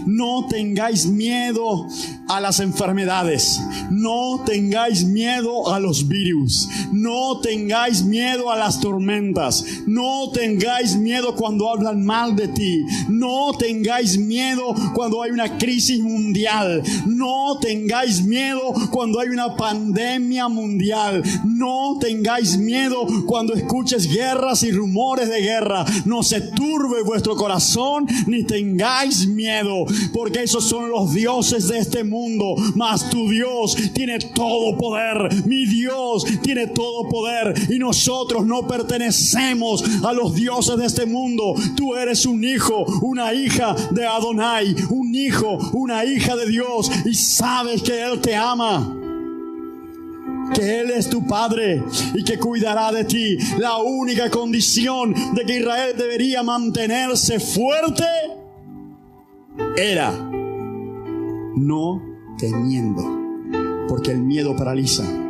[0.06, 1.86] No tengáis miedo
[2.28, 3.60] a las enfermedades.
[3.90, 6.68] No tengáis miedo a los virus.
[6.92, 9.64] No tengáis miedo a las tormentas.
[9.86, 12.84] No tengáis miedo cuando hablan mal de ti.
[13.08, 16.82] No tengáis miedo cuando hay una crisis mundial.
[17.06, 21.22] No tengáis miedo cuando hay una pandemia mundial.
[21.44, 25.84] No tengáis miedo cuando escuches guerras y rumores de guerra.
[26.04, 29.67] No se turbe vuestro corazón ni tengáis miedo,
[30.12, 35.46] porque esos son los dioses de este mundo mas tu Dios tiene todo poder.
[35.46, 41.54] Mi Dios tiene todo poder y nosotros no pertenecemos a los dioses de este mundo.
[41.76, 47.14] Tú eres un hijo, una hija de Adonai, un hijo, una hija de Dios y
[47.14, 48.94] sabes que Él te ama
[50.54, 51.82] que Él es tu Padre
[52.14, 53.36] y que cuidará de ti.
[53.58, 58.04] La única condición de que Israel debería mantenerse fuerte
[59.76, 60.12] era
[61.56, 62.02] no
[62.38, 63.02] temiendo,
[63.88, 65.27] porque el miedo paraliza.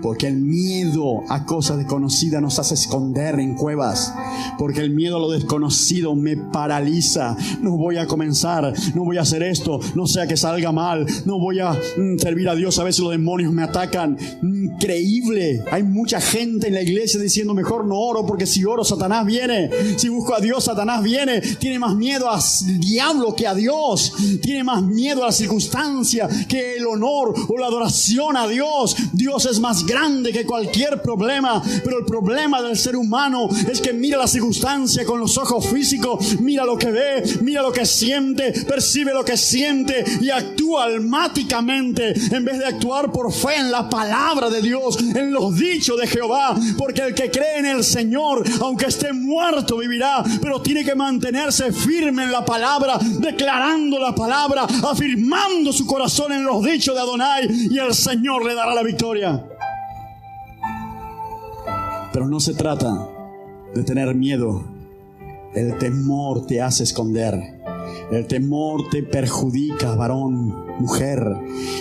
[0.00, 4.12] Porque el miedo a cosas desconocidas nos hace esconder en cuevas.
[4.58, 7.36] Porque el miedo a lo desconocido me paraliza.
[7.60, 11.38] No voy a comenzar, no voy a hacer esto, no sea que salga mal, no
[11.38, 12.78] voy a mm, servir a Dios.
[12.78, 14.18] A veces los demonios me atacan.
[14.42, 15.62] Increíble.
[15.70, 19.70] Hay mucha gente en la iglesia diciendo mejor no oro porque si oro Satanás viene.
[19.96, 21.40] Si busco a Dios Satanás viene.
[21.40, 22.40] Tiene más miedo al
[22.80, 24.12] diablo que a Dios.
[24.42, 28.96] Tiene más miedo a la circunstancia que el honor o la adoración a Dios.
[29.12, 33.92] Dios es más grande que cualquier problema, pero el problema del ser humano es que
[33.92, 38.52] mira la circunstancia con los ojos físicos, mira lo que ve, mira lo que siente,
[38.66, 43.88] percibe lo que siente y actúa almáticamente en vez de actuar por fe en la
[43.88, 48.42] palabra de Dios, en los dichos de Jehová, porque el que cree en el Señor,
[48.60, 54.66] aunque esté muerto, vivirá, pero tiene que mantenerse firme en la palabra, declarando la palabra,
[54.82, 59.51] afirmando su corazón en los dichos de Adonai y el Señor le dará la victoria.
[62.12, 63.08] Pero no se trata
[63.74, 64.64] de tener miedo.
[65.54, 67.62] El temor te hace esconder.
[68.10, 71.24] El temor te perjudica, varón, mujer.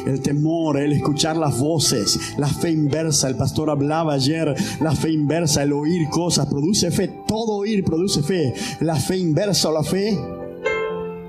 [0.06, 3.28] El temor, el escuchar las voces, la fe inversa.
[3.28, 7.10] El pastor hablaba ayer, la fe inversa, el oír cosas, produce fe.
[7.28, 8.54] Todo oír produce fe.
[8.80, 10.18] La fe inversa o la fe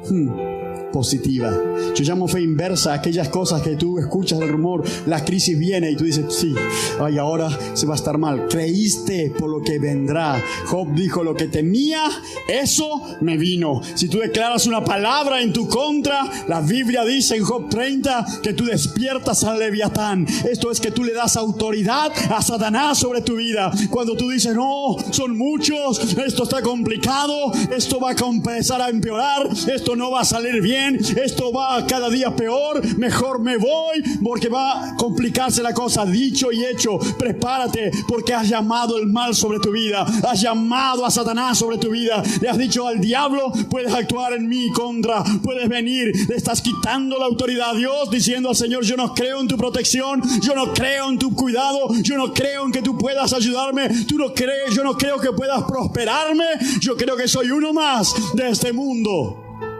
[0.08, 0.51] hmm,
[0.92, 1.50] positiva.
[1.94, 5.96] Yo llamo fe inversa aquellas cosas que tú escuchas el rumor, la crisis viene y
[5.96, 6.54] tú dices, sí,
[7.00, 8.46] ay, ahora se va a estar mal.
[8.48, 10.40] Creíste por lo que vendrá.
[10.66, 12.04] Job dijo, lo que temía,
[12.48, 13.80] eso me vino.
[13.94, 18.52] Si tú declaras una palabra en tu contra, la Biblia dice en Job 30 que
[18.52, 20.26] tú despiertas al leviatán.
[20.48, 23.72] Esto es que tú le das autoridad a Satanás sobre tu vida.
[23.90, 29.48] Cuando tú dices, no, son muchos, esto está complicado, esto va a empezar a empeorar,
[29.72, 34.48] esto no va a salir bien esto va cada día peor, mejor me voy porque
[34.48, 36.04] va a complicarse la cosa.
[36.04, 41.10] Dicho y hecho, prepárate porque has llamado el mal sobre tu vida, has llamado a
[41.10, 45.68] Satanás sobre tu vida, le has dicho al diablo, puedes actuar en mi contra, puedes
[45.68, 49.48] venir, le estás quitando la autoridad a Dios diciendo al Señor, yo no creo en
[49.48, 53.32] tu protección, yo no creo en tu cuidado, yo no creo en que tú puedas
[53.32, 56.44] ayudarme, tú no crees, yo no creo que puedas prosperarme,
[56.80, 59.38] yo creo que soy uno más de este mundo.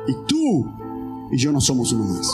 [0.08, 0.81] Y tú
[1.32, 2.28] y yo no somos uno más.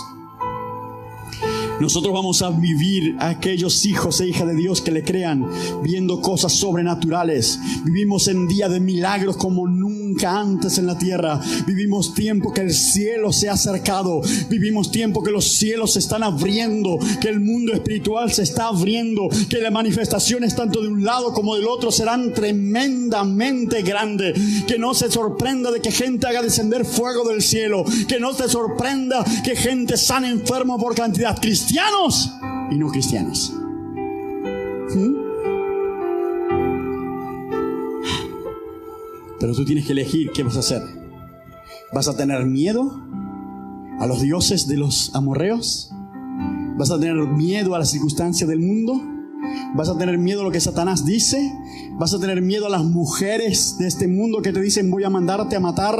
[1.80, 5.46] Nosotros vamos a vivir a aquellos hijos e hijas de Dios que le crean,
[5.84, 7.60] viendo cosas sobrenaturales.
[7.84, 11.40] Vivimos en día de milagros como nunca antes en la tierra.
[11.66, 14.20] Vivimos tiempo que el cielo se ha acercado.
[14.48, 19.28] Vivimos tiempo que los cielos se están abriendo, que el mundo espiritual se está abriendo,
[19.48, 24.38] que las manifestaciones tanto de un lado como del otro serán tremendamente grandes.
[24.66, 27.84] Que no se sorprenda de que gente haga descender fuego del cielo.
[28.06, 32.32] Que no se sorprenda que gente sane enfermo por cantidad cristianos
[32.70, 33.52] y no cristianos.
[34.94, 35.27] ¿Mm?
[39.40, 40.82] Pero tú tienes que elegir qué vas a hacer.
[41.92, 43.00] ¿Vas a tener miedo
[44.00, 45.90] a los dioses de los amorreos?
[46.76, 49.00] ¿Vas a tener miedo a las circunstancias del mundo?
[49.74, 51.52] ¿Vas a tener miedo a lo que Satanás dice?
[51.98, 55.10] ¿Vas a tener miedo a las mujeres de este mundo que te dicen voy a
[55.10, 55.96] mandarte a matar?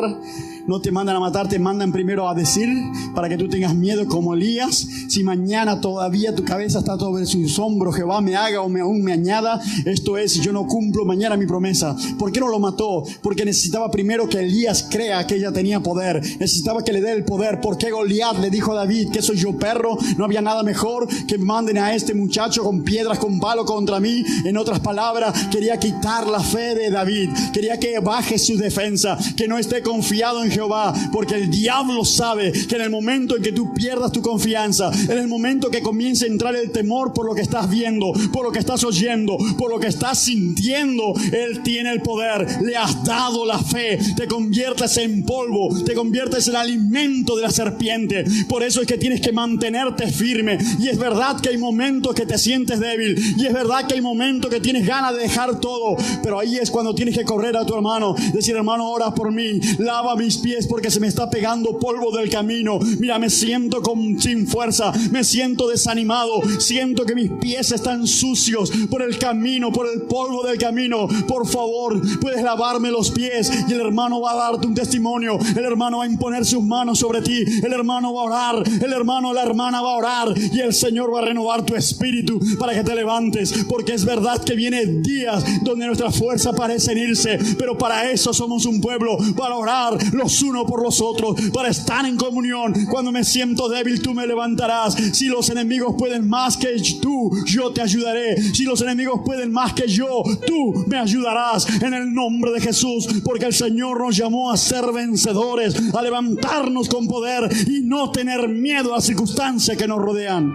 [0.69, 2.69] No te mandan a matar, te mandan primero a decir
[3.15, 4.87] para que tú tengas miedo como Elías.
[5.09, 9.03] Si mañana todavía tu cabeza está sobre sus hombros, Jehová me haga o me, aún
[9.03, 11.97] me añada, esto es, yo no cumplo mañana mi promesa.
[12.19, 13.03] ¿Por qué no lo mató?
[13.23, 16.21] Porque necesitaba primero que Elías crea que ella tenía poder.
[16.39, 17.61] Necesitaba que le dé el poder.
[17.63, 19.97] ¿Por qué Goliat le dijo a David que soy yo perro?
[20.19, 24.23] No había nada mejor que manden a este muchacho con piedras, con palo contra mí.
[24.45, 27.31] En otras palabras, quería quitar la fe de David.
[27.55, 32.51] Quería que baje su defensa, que no esté confiado en Jehová, porque el diablo sabe
[32.51, 36.25] que en el momento en que tú pierdas tu confianza, en el momento que comience
[36.25, 39.71] a entrar el temor por lo que estás viendo, por lo que estás oyendo, por
[39.71, 44.97] lo que estás sintiendo, Él tiene el poder, le has dado la fe, te conviertes
[44.97, 48.25] en polvo, te conviertes en alimento de la serpiente.
[48.49, 50.59] Por eso es que tienes que mantenerte firme.
[50.81, 54.01] Y es verdad que hay momentos que te sientes débil, y es verdad que hay
[54.01, 57.65] momentos que tienes ganas de dejar todo, pero ahí es cuando tienes que correr a
[57.65, 61.31] tu hermano, decir hermano, ora por mí, lava mis pies es porque se me está
[61.31, 62.79] pegando polvo del camino.
[62.99, 68.71] Mira, me siento con, sin fuerza, me siento desanimado, siento que mis pies están sucios
[68.91, 71.09] por el camino, por el polvo del camino.
[71.27, 75.39] Por favor, puedes lavarme los pies y el hermano va a darte un testimonio.
[75.57, 77.45] El hermano va a imponer sus manos sobre ti.
[77.63, 81.13] El hermano va a orar, el hermano, la hermana va a orar y el Señor
[81.15, 83.53] va a renovar tu espíritu para que te levantes.
[83.69, 88.67] Porque es verdad que vienen días donde nuestra fuerza parece irse, pero para eso somos
[88.67, 92.73] un pueblo, para orar los uno por los otros, para estar en comunión.
[92.91, 94.95] Cuando me siento débil, tú me levantarás.
[95.13, 98.37] Si los enemigos pueden más que tú, yo te ayudaré.
[98.55, 103.09] Si los enemigos pueden más que yo, tú me ayudarás en el nombre de Jesús,
[103.25, 108.49] porque el Señor nos llamó a ser vencedores, a levantarnos con poder y no tener
[108.49, 110.53] miedo a las circunstancias que nos rodean.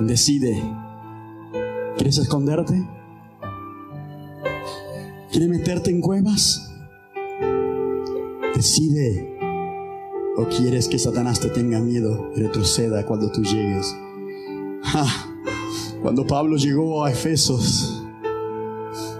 [0.00, 0.62] Decide.
[1.96, 3.03] ¿Quieres esconderte?
[5.34, 6.70] ¿Quiere meterte en cuevas?
[8.54, 9.36] Decide.
[10.36, 13.96] ¿O quieres que Satanás te tenga miedo y retroceda cuando tú llegues?
[16.02, 17.93] Cuando Pablo llegó a Efesos,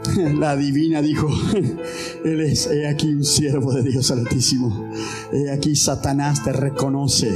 [0.38, 1.28] la divina dijo,
[2.24, 4.90] Él es, he aquí un siervo de Dios Altísimo.
[5.32, 7.32] He aquí Satanás te reconoce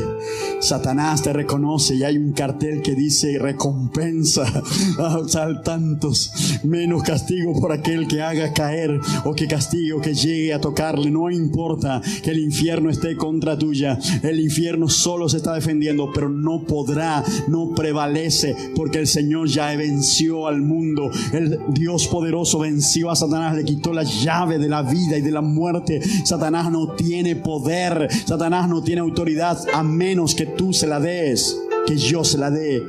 [0.60, 4.42] Satanás te reconoce y hay un cartel que dice recompensa
[4.98, 6.32] a tantos,
[6.64, 11.10] menos castigo por aquel que haga caer o que castigo que llegue a tocarle.
[11.10, 16.28] No importa que el infierno esté contra tuya, el infierno solo se está defendiendo, pero
[16.28, 21.10] no podrá, no prevalece, porque el Señor ya venció al mundo.
[21.32, 25.30] El Dios poderoso venció a Satanás, le quitó la llave de la vida y de
[25.30, 26.00] la muerte.
[26.24, 31.58] Satanás no tiene poder, Satanás no tiene autoridad a menos que tú se la des,
[31.86, 32.82] que yo se la dé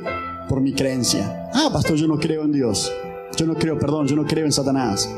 [0.48, 1.48] por mi creencia.
[1.54, 2.92] Ah, pastor, yo no creo en Dios.
[3.36, 5.08] Yo no creo, perdón, yo no creo en Satanás.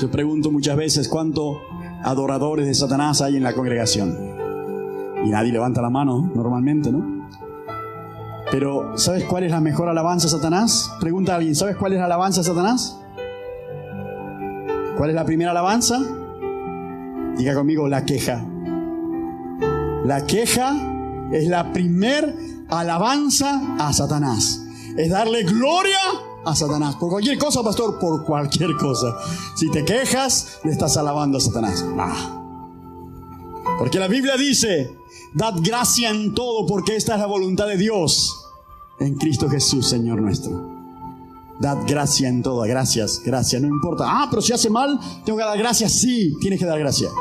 [0.00, 1.56] Yo pregunto muchas veces cuántos
[2.04, 4.16] adoradores de Satanás hay en la congregación.
[5.24, 7.15] Y nadie levanta la mano normalmente, ¿no?
[8.50, 10.90] Pero ¿sabes cuál es la mejor alabanza Satanás?
[11.00, 12.96] Pregunta a alguien, ¿sabes cuál es la alabanza Satanás?
[14.96, 16.00] ¿Cuál es la primera alabanza?
[17.36, 18.44] Diga conmigo, la queja.
[20.04, 20.74] La queja
[21.32, 22.34] es la primer
[22.68, 24.62] alabanza a Satanás.
[24.96, 25.98] Es darle gloria
[26.44, 26.96] a Satanás.
[26.96, 29.16] Por cualquier cosa, pastor, por cualquier cosa.
[29.56, 31.84] Si te quejas, le estás alabando a Satanás.
[33.78, 34.96] Porque la Biblia dice,
[35.36, 38.42] dad gracia en todo porque esta es la voluntad de Dios
[38.98, 40.74] en Cristo Jesús, Señor nuestro.
[41.60, 44.04] Dad gracia en todo, gracias, gracias, no importa.
[44.06, 45.92] Ah, pero si hace mal, tengo que dar gracias.
[45.92, 47.12] Sí, tienes que dar gracias.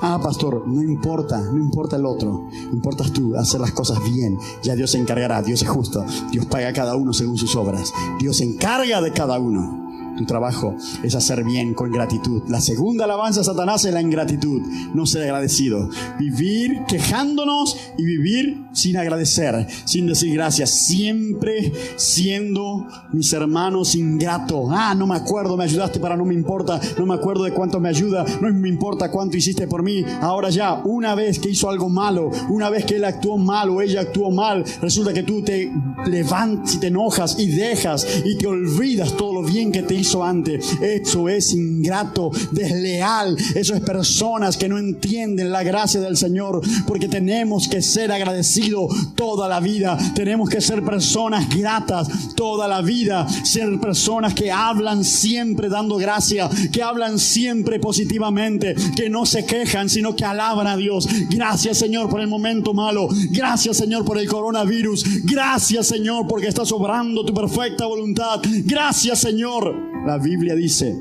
[0.00, 4.38] Ah, pastor, no importa, no importa el otro, importas tú, hacer las cosas bien.
[4.62, 7.92] Ya Dios se encargará, Dios es justo, Dios paga a cada uno según sus obras,
[8.18, 9.87] Dios se encarga de cada uno.
[10.18, 12.42] Tu trabajo es hacer bien con gratitud.
[12.48, 14.60] La segunda alabanza a Satanás es la ingratitud,
[14.92, 15.88] no ser agradecido.
[16.18, 24.70] Vivir quejándonos y vivir sin agradecer, sin decir gracias, siempre siendo mis hermanos ingratos.
[24.72, 27.78] Ah, no me acuerdo, me ayudaste para no me importa, no me acuerdo de cuánto
[27.78, 30.04] me ayuda, no me importa cuánto hiciste por mí.
[30.20, 33.80] Ahora ya, una vez que hizo algo malo, una vez que él actuó mal o
[33.80, 35.72] ella actuó mal, resulta que tú te
[36.06, 40.07] levantas y te enojas y dejas y te olvidas todo lo bien que te hizo
[40.16, 40.78] antes.
[40.80, 43.36] Eso es ingrato, desleal.
[43.54, 46.60] Eso es personas que no entienden la gracia del Señor.
[46.86, 49.98] Porque tenemos que ser agradecidos toda la vida.
[50.14, 53.26] Tenemos que ser personas gratas toda la vida.
[53.44, 56.48] Ser personas que hablan siempre dando gracia.
[56.72, 58.74] Que hablan siempre positivamente.
[58.96, 61.08] Que no se quejan, sino que alaban a Dios.
[61.30, 63.08] Gracias Señor por el momento malo.
[63.30, 65.04] Gracias Señor por el coronavirus.
[65.24, 68.40] Gracias Señor porque estás obrando tu perfecta voluntad.
[68.64, 69.74] Gracias Señor
[70.08, 70.98] la Biblia dice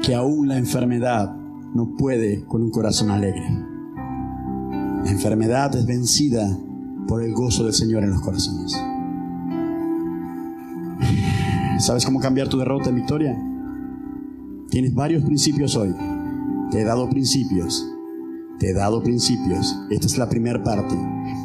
[0.00, 1.34] que aún la enfermedad
[1.74, 3.42] no puede con un corazón alegre.
[5.02, 6.56] La enfermedad es vencida
[7.08, 8.80] por el gozo del Señor en los corazones.
[11.80, 13.36] ¿Sabes cómo cambiar tu derrota en victoria?
[14.70, 15.92] Tienes varios principios hoy.
[16.70, 17.84] Te he dado principios.
[18.60, 19.76] Te he dado principios.
[19.90, 20.94] Esta es la primera parte.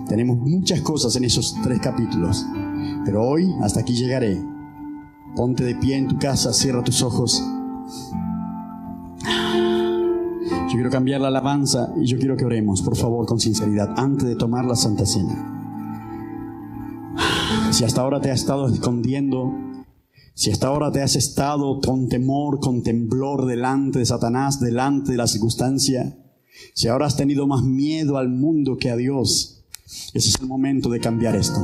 [0.08, 2.46] Tenemos muchas cosas en esos tres capítulos.
[3.04, 4.40] Pero hoy hasta aquí llegaré.
[5.36, 7.44] Ponte de pie en tu casa, cierra tus ojos.
[10.70, 14.28] Yo quiero cambiar la alabanza y yo quiero que oremos, por favor, con sinceridad, antes
[14.28, 15.56] de tomar la Santa Cena.
[17.72, 19.54] Si hasta ahora te has estado escondiendo,
[20.34, 25.18] si hasta ahora te has estado con temor, con temblor delante de Satanás, delante de
[25.18, 26.18] la circunstancia,
[26.74, 29.66] si ahora has tenido más miedo al mundo que a Dios,
[30.14, 31.60] ese es el momento de cambiar esto.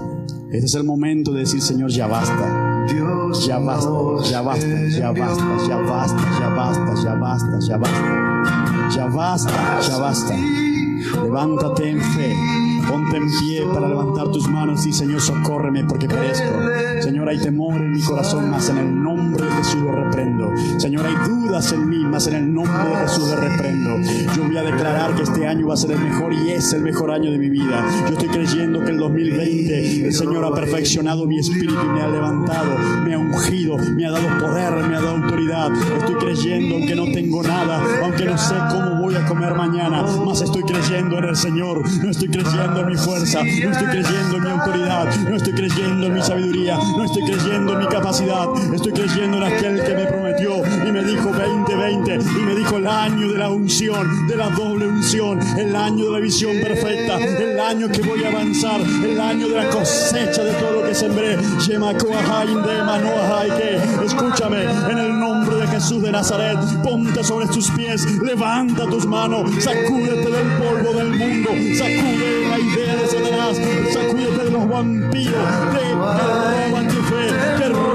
[0.52, 2.65] Ese es el momento de decir, Señor, ya basta.
[2.88, 8.36] Ya basta, ya basta, ya basta, ya basta, ya basta, ya basta, ya basta.
[8.96, 10.36] Ya basta, ya basta.
[11.24, 12.36] Levántate en fe.
[12.88, 16.46] Ponte en pie para levantar tus manos y Señor, socórreme porque perezco.
[17.02, 19.04] Señor, hay temor en mi corazón, más en el
[19.36, 20.54] nombre de Jesús lo reprendo.
[20.78, 23.98] Señor, hay dudas en mí, más en el nombre de Jesús lo reprendo.
[24.36, 26.82] Yo voy a declarar que este año va a ser el mejor y es el
[26.82, 27.86] mejor año de mi vida.
[28.08, 32.08] Yo estoy creyendo que el 2020 el Señor ha perfeccionado mi espíritu y me ha
[32.08, 35.72] levantado, me ha ungido, me ha dado poder, me ha dado autoridad.
[35.98, 40.42] Estoy creyendo, aunque no tengo nada, aunque no sé cómo voy a comer mañana, más
[40.42, 41.84] estoy creyendo en el Señor.
[42.04, 46.08] No estoy creyendo en mi fuerza, no estoy creyendo en mi autoridad, no estoy creyendo
[46.08, 50.06] en mi sabiduría, no estoy creyendo en mi capacidad, estoy creyendo en aquel que me
[50.06, 50.58] prometió
[50.88, 54.88] y me dijo 2020 y me dijo el año de la unción, de la doble
[54.88, 59.48] unción, el año de la visión perfecta, el año que voy a avanzar, el año
[59.48, 61.38] de la cosecha de todo lo que sembré.
[64.06, 69.52] Escúchame en el nombre de Jesús de Nazaret, ponte sobre tus pies, levanta tus manos,
[69.64, 73.58] sacúdete del polvo del mundo, sacude la idea de Satanás,
[73.92, 75.34] sacúdete de los vampiros,
[75.74, 77.02] de, que roban tu
[77.58, 77.95] que roban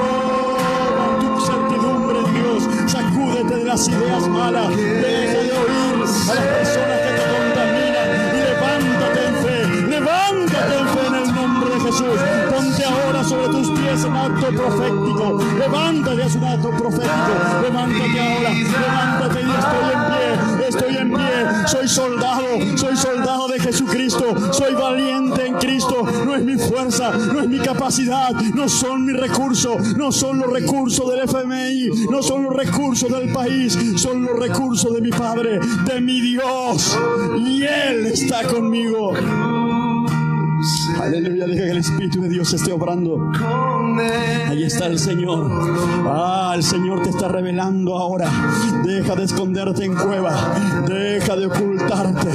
[3.70, 9.36] las ideas malas, deja de oír a las personas que te contaminan y levántate en
[9.44, 12.18] fe, levántate en fe en el nombre de Jesús.
[12.50, 18.50] Ponte ahora sobre tus pies en acto profético, levántate, es un acto profético, levántate ahora,
[18.50, 22.46] levántate y estoy en pie, estoy en pie, soy soldado,
[22.76, 27.58] soy soldado de Jesucristo, soy valiente en Cristo, no es mi fuerza, no es mi
[27.58, 33.10] capacidad, no son mis recursos, no son los recursos del FMI, no son los recursos
[33.10, 36.98] del país, son los recursos de mi Padre, de mi Dios,
[37.36, 39.12] y Él está conmigo.
[41.00, 43.32] Aleluya, deja que el Espíritu de Dios esté obrando.
[44.48, 45.50] Ahí está el Señor.
[46.06, 48.30] Ah, el Señor te está revelando ahora.
[48.84, 50.54] Deja de esconderte en cueva.
[50.86, 52.28] Deja de ocultarte.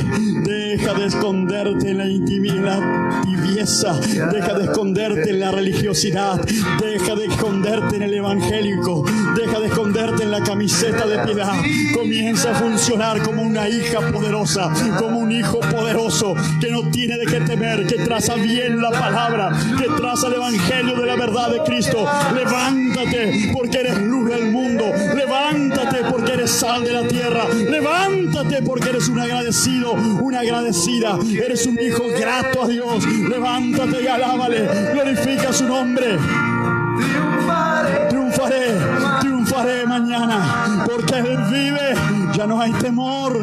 [0.44, 2.80] Deja de esconderte en la intimidad,
[3.24, 4.00] tibieza.
[4.32, 6.42] Deja de esconderte en la religiosidad.
[6.82, 9.06] Deja de esconderte en el evangélico.
[9.36, 11.54] Deja de esconderte en la camiseta de piedad.
[11.94, 17.26] Comienza a funcionar como una hija poderosa, como un hijo poderoso que no tiene de
[17.26, 21.60] qué temer, que traza bien la palabra, que traza el evangelio de la verdad de
[21.64, 22.08] Cristo.
[22.34, 24.86] Levántate porque eres luz del mundo.
[25.16, 27.46] Levántate porque eres sal de la tierra.
[27.54, 31.18] Levántate porque eres un agradecido, una agradecida.
[31.32, 33.06] Eres un hijo grato a Dios.
[33.06, 34.68] Levántate y alábale.
[34.94, 36.18] Glorifica su nombre.
[38.10, 38.78] Triunfaré,
[39.20, 41.94] triunfaré mañana porque Él vive.
[42.34, 42.72] Ya no hay.
[42.76, 43.40] Temor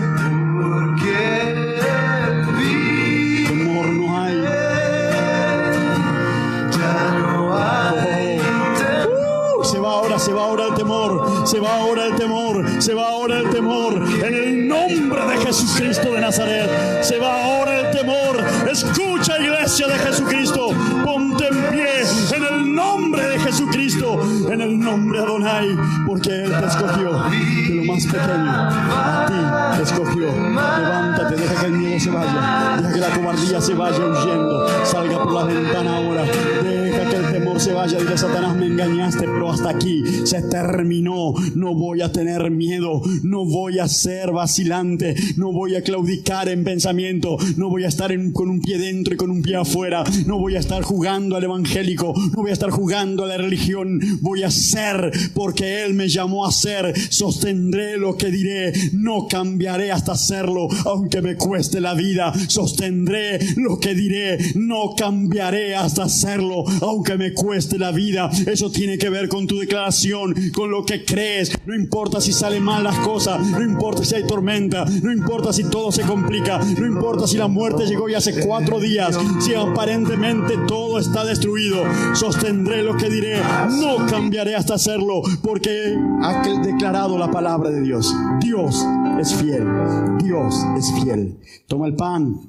[10.23, 13.95] se va ahora, el temor, se va ahora el temor, se va ahora el temor.
[13.95, 16.71] En el nombre de Jesucristo de Nazaret,
[17.03, 18.37] se va ahora el temor.
[18.71, 20.69] Escucha, iglesia de Jesucristo,
[21.05, 21.83] ponte en pie
[22.37, 27.75] en el nombre de Jesucristo, en el nombre de Adonai, porque Él te escogió de
[27.75, 28.51] lo más pequeño.
[28.51, 30.27] A ti te escogió.
[30.33, 35.23] Levántate, deja que el miedo se vaya, deja que la cobardía se vaya huyendo, salga
[35.23, 36.25] por la ventana ahora,
[37.53, 37.99] temor se vaya.
[37.99, 41.35] Dile, Satanás, me engañaste, pero hasta aquí se terminó.
[41.55, 46.65] No voy a tener miedo, no voy a ser vacilante, no voy a claudicar en
[46.65, 50.39] pensamiento, no voy a estar con un pie dentro y con un pie afuera, no
[50.39, 54.43] voy a estar jugando al evangélico, no voy a estar jugando a la religión, voy
[54.43, 60.13] a ser porque Él me llamó a ser, sostendré lo que diré, no cambiaré hasta
[60.13, 67.17] hacerlo, aunque me cueste la vida, sostendré lo que diré, no cambiaré hasta hacerlo, aunque
[67.17, 67.42] me cueste
[67.79, 68.31] la vida.
[68.47, 71.53] Eso tiene que ver con tu declaración, con lo que crees.
[71.67, 75.65] No importa si salen mal las cosas, no importa si hay tormenta, no importa si
[75.65, 80.57] todo se complica, no importa si la muerte llegó ya hace cuatro días, si aparentemente
[80.69, 81.83] todo está destruido.
[82.15, 83.41] Sostendré lo que diré,
[83.71, 88.15] no cambiaré hasta hacerlo, porque ha declarado la palabra de Dios.
[88.41, 88.85] Dios
[89.21, 89.67] es fiel,
[90.23, 91.39] Dios es fiel.
[91.67, 92.41] Toma el pan.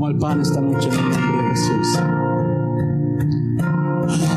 [0.00, 1.98] Toma el pan esta noche en el nombre de Jesús.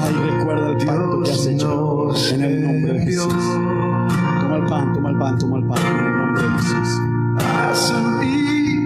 [0.01, 3.33] Ay, recuerda el pacto que has hecho en el nombre de Jesús.
[4.41, 6.99] Toma el pan, toma el pan, toma el pan en el nombre de Jesús.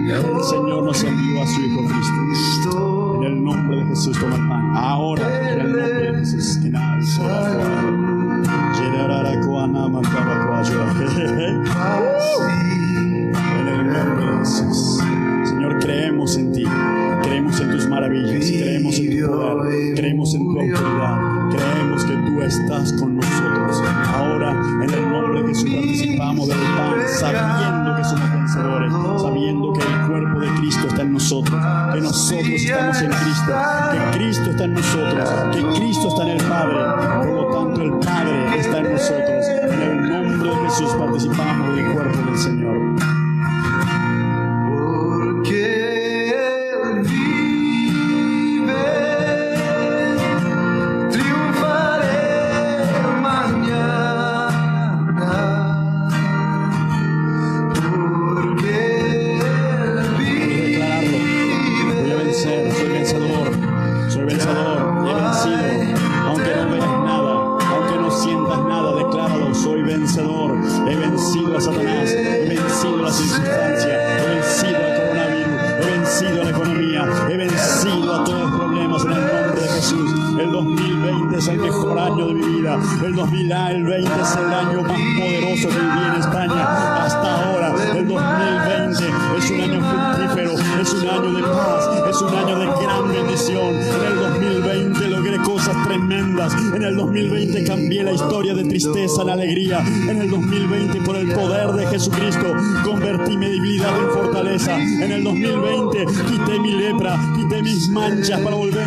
[0.06, 3.16] El Señor nos envió a su Hijo Cristo.
[3.16, 4.76] En el nombre de Jesús, toma el pan.
[4.76, 6.60] Ahora, en el nombre de Jesús.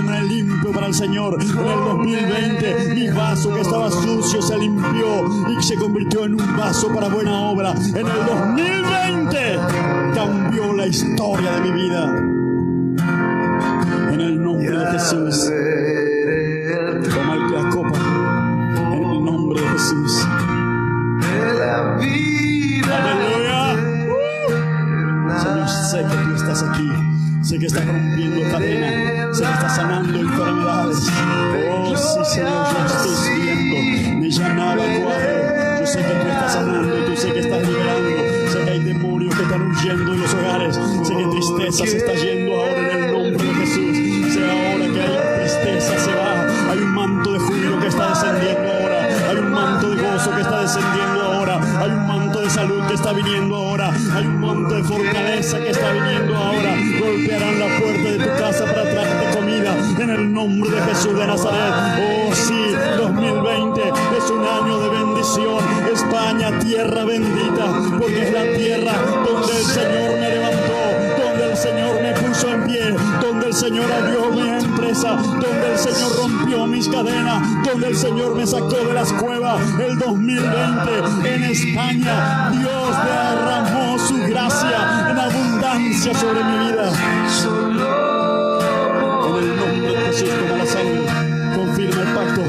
[0.01, 1.37] Volverme limpio para el Señor.
[1.41, 6.57] En el 2020 mi vaso que estaba sucio se limpió y se convirtió en un
[6.57, 7.71] vaso para buena obra.
[7.71, 9.59] En el 2020
[10.13, 12.17] cambió la historia de mi vida.
[14.11, 15.51] En el nombre de Jesús.
[27.51, 29.37] Sé que estás rompiendo cadenas.
[29.37, 30.99] Sé que estás sanando enfermedades.
[31.69, 34.19] Oh, sí, Señor, yo estoy viendo.
[34.21, 35.81] Me llamaba cuadro.
[35.81, 36.95] Yo sé que tú estás sanando.
[37.07, 38.53] Tú sé que estás liberando.
[38.53, 40.75] Sé que hay demonios que están huyendo de los hogares.
[41.03, 44.33] Sé que tristeza se está yendo ahora en el nombre de Jesús.
[44.33, 46.71] Sé ahora que hay tristeza se va.
[46.71, 49.29] Hay un manto de júbilo que está descendiendo ahora.
[49.29, 51.59] Hay un manto de gozo que está descendiendo ahora.
[51.81, 53.91] Hay un manto de salud que está viniendo ahora.
[54.15, 56.80] Hay un manto de fortaleza que está viniendo ahora.
[60.11, 61.73] El nombre de Jesús de Nazaret.
[62.29, 63.81] Oh sí, 2020
[64.17, 65.57] es un año de bendición.
[65.91, 67.65] España, tierra bendita,
[67.99, 68.93] porque es la tierra
[69.25, 73.91] donde el Señor me levantó, donde el Señor me puso en pie, donde el Señor
[73.91, 78.93] abrió mi empresa, donde el Señor rompió mis cadenas, donde el Señor me sacó de
[78.93, 79.61] las cuevas.
[79.79, 86.91] El 2020 en España, Dios derramó su gracia en abundancia sobre mi vida.
[90.21, 92.41] Confirma el pacto,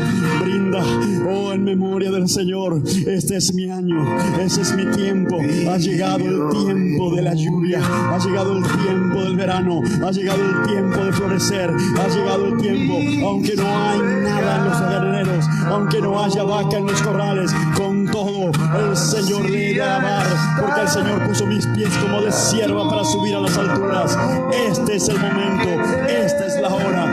[0.42, 0.84] brinda,
[1.26, 2.82] oh, en memoria del Señor.
[2.84, 4.04] Este es mi año,
[4.38, 5.38] ese es mi tiempo.
[5.70, 10.42] Ha llegado el tiempo de la lluvia, ha llegado el tiempo del verano, ha llegado
[10.42, 15.44] el tiempo de florecer, ha llegado el tiempo, aunque no hay nada en los graneros,
[15.66, 20.26] aunque no haya vaca en los corrales, con todo el Señor le alabar,
[20.60, 24.18] porque el Señor puso mis pies como de sierva para subir a las alturas.
[24.68, 25.68] Este es el momento,
[26.06, 27.11] esta es la hora.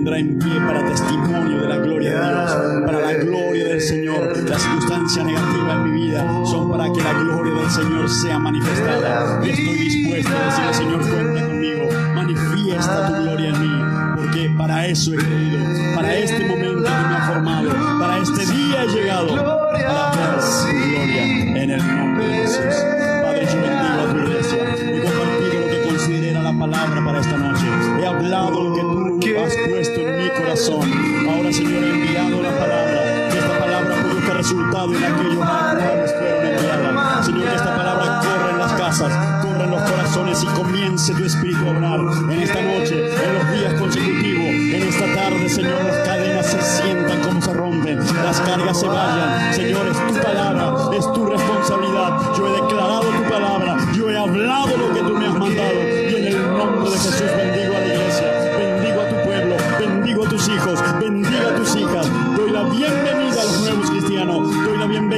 [0.00, 2.52] Pondrá en pie para testimonio de la gloria de Dios,
[2.86, 4.48] para la gloria del Señor.
[4.48, 9.44] Las circunstancias negativas en mi vida son para que la gloria del Señor sea manifestada.
[9.44, 13.84] Estoy dispuesto a decirle, Señor, cuenta conmigo, manifiesta tu gloria en mí,
[14.16, 17.70] porque para eso he creído, para este momento que me ha formado,
[18.00, 22.74] para este día he llegado, para ver tu gloria en el nombre de Jesús.
[23.22, 24.58] Padre, yo bendigo a tu iglesia
[24.96, 27.66] y compartido lo que considera la palabra para esta noche.
[28.00, 28.89] He hablado lo que
[29.28, 30.92] has puesto en mi corazón.
[31.28, 33.28] Ahora, Señor, he enviado la palabra.
[33.30, 37.26] Que esta palabra produzca resultado en aquellos a los cuales fueron enviadas.
[37.26, 41.24] Señor, que esta palabra corra en las casas, corra en los corazones y comience tu
[41.24, 46.08] espíritu a obrar en esta noche, en los días consecutivos, en esta tarde, Señor, las
[46.08, 49.54] cadenas se sientan como se rompen, las cargas se vayan.
[49.54, 52.20] Señor, es tu palabra, es tu responsabilidad.
[52.36, 56.14] Yo he declarado tu palabra, yo he hablado lo que tú me has mandado y
[56.16, 57.49] en el nombre de Jesús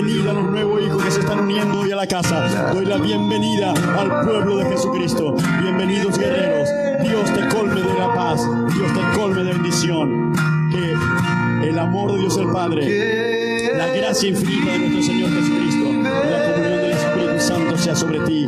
[0.03, 2.96] bienvenida a los nuevos hijos que se están uniendo hoy a la casa, doy la
[2.96, 5.34] bienvenida al pueblo de Jesucristo.
[5.62, 6.68] Bienvenidos guerreros,
[7.03, 8.40] Dios te colme de la paz,
[8.74, 10.32] Dios te colme de bendición.
[10.70, 16.30] Que el amor de Dios el Padre, la gracia infinita de nuestro Señor Jesucristo y
[16.30, 18.46] la comunión del Espíritu Santo sea sobre ti